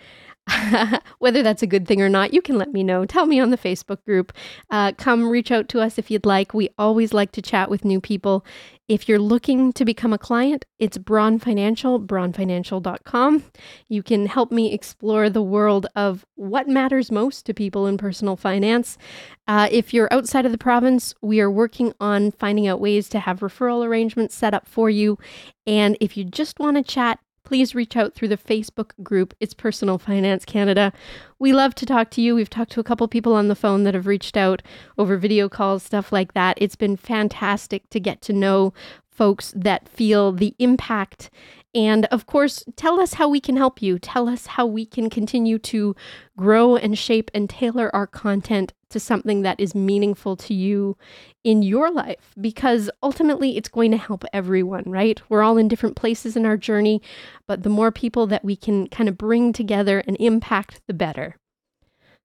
Whether 1.18 1.42
that's 1.42 1.62
a 1.62 1.66
good 1.66 1.86
thing 1.86 2.02
or 2.02 2.08
not, 2.08 2.34
you 2.34 2.42
can 2.42 2.58
let 2.58 2.72
me 2.72 2.82
know. 2.82 3.04
Tell 3.04 3.26
me 3.26 3.38
on 3.38 3.50
the 3.50 3.58
Facebook 3.58 4.04
group. 4.04 4.32
Uh, 4.70 4.92
come 4.92 5.28
reach 5.28 5.52
out 5.52 5.68
to 5.68 5.80
us 5.80 5.98
if 5.98 6.10
you'd 6.10 6.26
like. 6.26 6.52
We 6.52 6.70
always 6.78 7.12
like 7.12 7.32
to 7.32 7.42
chat 7.42 7.70
with 7.70 7.84
new 7.84 8.00
people. 8.00 8.44
If 8.88 9.08
you're 9.08 9.20
looking 9.20 9.72
to 9.74 9.84
become 9.84 10.12
a 10.12 10.18
client, 10.18 10.64
it's 10.78 10.98
Braun 10.98 11.38
Financial, 11.38 12.00
braunfinancial.com. 12.00 13.44
You 13.88 14.02
can 14.02 14.26
help 14.26 14.50
me 14.50 14.72
explore 14.72 15.30
the 15.30 15.42
world 15.42 15.86
of 15.94 16.26
what 16.34 16.68
matters 16.68 17.12
most 17.12 17.46
to 17.46 17.54
people 17.54 17.86
in 17.86 17.96
personal 17.96 18.36
finance. 18.36 18.98
Uh, 19.46 19.68
if 19.70 19.94
you're 19.94 20.12
outside 20.12 20.44
of 20.44 20.52
the 20.52 20.58
province, 20.58 21.14
we 21.22 21.40
are 21.40 21.50
working 21.50 21.94
on 22.00 22.32
finding 22.32 22.66
out 22.66 22.80
ways 22.80 23.08
to 23.10 23.20
have 23.20 23.40
referral 23.40 23.86
arrangements 23.86 24.34
set 24.34 24.54
up 24.54 24.66
for 24.66 24.90
you. 24.90 25.18
And 25.66 25.96
if 26.00 26.16
you 26.16 26.24
just 26.24 26.58
want 26.58 26.76
to 26.76 26.82
chat, 26.82 27.20
please 27.52 27.74
reach 27.74 27.98
out 27.98 28.14
through 28.14 28.28
the 28.28 28.38
Facebook 28.38 28.92
group. 29.02 29.34
It's 29.38 29.52
Personal 29.52 29.98
Finance 29.98 30.46
Canada. 30.46 30.90
We 31.38 31.52
love 31.52 31.74
to 31.74 31.84
talk 31.84 32.08
to 32.12 32.22
you. 32.22 32.34
We've 32.34 32.48
talked 32.48 32.72
to 32.72 32.80
a 32.80 32.82
couple 32.82 33.06
people 33.08 33.34
on 33.34 33.48
the 33.48 33.54
phone 33.54 33.82
that 33.82 33.92
have 33.92 34.06
reached 34.06 34.38
out 34.38 34.62
over 34.96 35.18
video 35.18 35.50
calls, 35.50 35.82
stuff 35.82 36.12
like 36.12 36.32
that. 36.32 36.56
It's 36.58 36.76
been 36.76 36.96
fantastic 36.96 37.90
to 37.90 38.00
get 38.00 38.22
to 38.22 38.32
know 38.32 38.72
folks 39.10 39.52
that 39.54 39.86
feel 39.86 40.32
the 40.32 40.54
impact 40.58 41.28
And 41.74 42.04
of 42.06 42.26
course, 42.26 42.64
tell 42.76 43.00
us 43.00 43.14
how 43.14 43.28
we 43.28 43.40
can 43.40 43.56
help 43.56 43.80
you. 43.80 43.98
Tell 43.98 44.28
us 44.28 44.46
how 44.46 44.66
we 44.66 44.84
can 44.84 45.08
continue 45.08 45.58
to 45.60 45.96
grow 46.36 46.76
and 46.76 46.98
shape 46.98 47.30
and 47.32 47.48
tailor 47.48 47.94
our 47.94 48.06
content 48.06 48.74
to 48.90 49.00
something 49.00 49.40
that 49.40 49.58
is 49.58 49.74
meaningful 49.74 50.36
to 50.36 50.52
you 50.52 50.98
in 51.44 51.62
your 51.62 51.90
life 51.90 52.34
because 52.38 52.90
ultimately 53.02 53.56
it's 53.56 53.70
going 53.70 53.90
to 53.90 53.96
help 53.96 54.24
everyone, 54.34 54.84
right? 54.86 55.20
We're 55.30 55.42
all 55.42 55.56
in 55.56 55.66
different 55.66 55.96
places 55.96 56.36
in 56.36 56.44
our 56.44 56.58
journey, 56.58 57.00
but 57.46 57.62
the 57.62 57.70
more 57.70 57.90
people 57.90 58.26
that 58.26 58.44
we 58.44 58.54
can 58.54 58.88
kind 58.88 59.08
of 59.08 59.16
bring 59.16 59.54
together 59.54 60.02
and 60.06 60.18
impact, 60.20 60.82
the 60.86 60.94
better. 60.94 61.36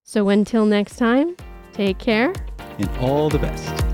So 0.03 0.27
until 0.27 0.65
next 0.65 0.97
time, 0.97 1.38
take 1.71 1.99
care 1.99 2.33
and 2.77 2.89
all 2.99 3.29
the 3.29 3.39
best. 3.39 3.87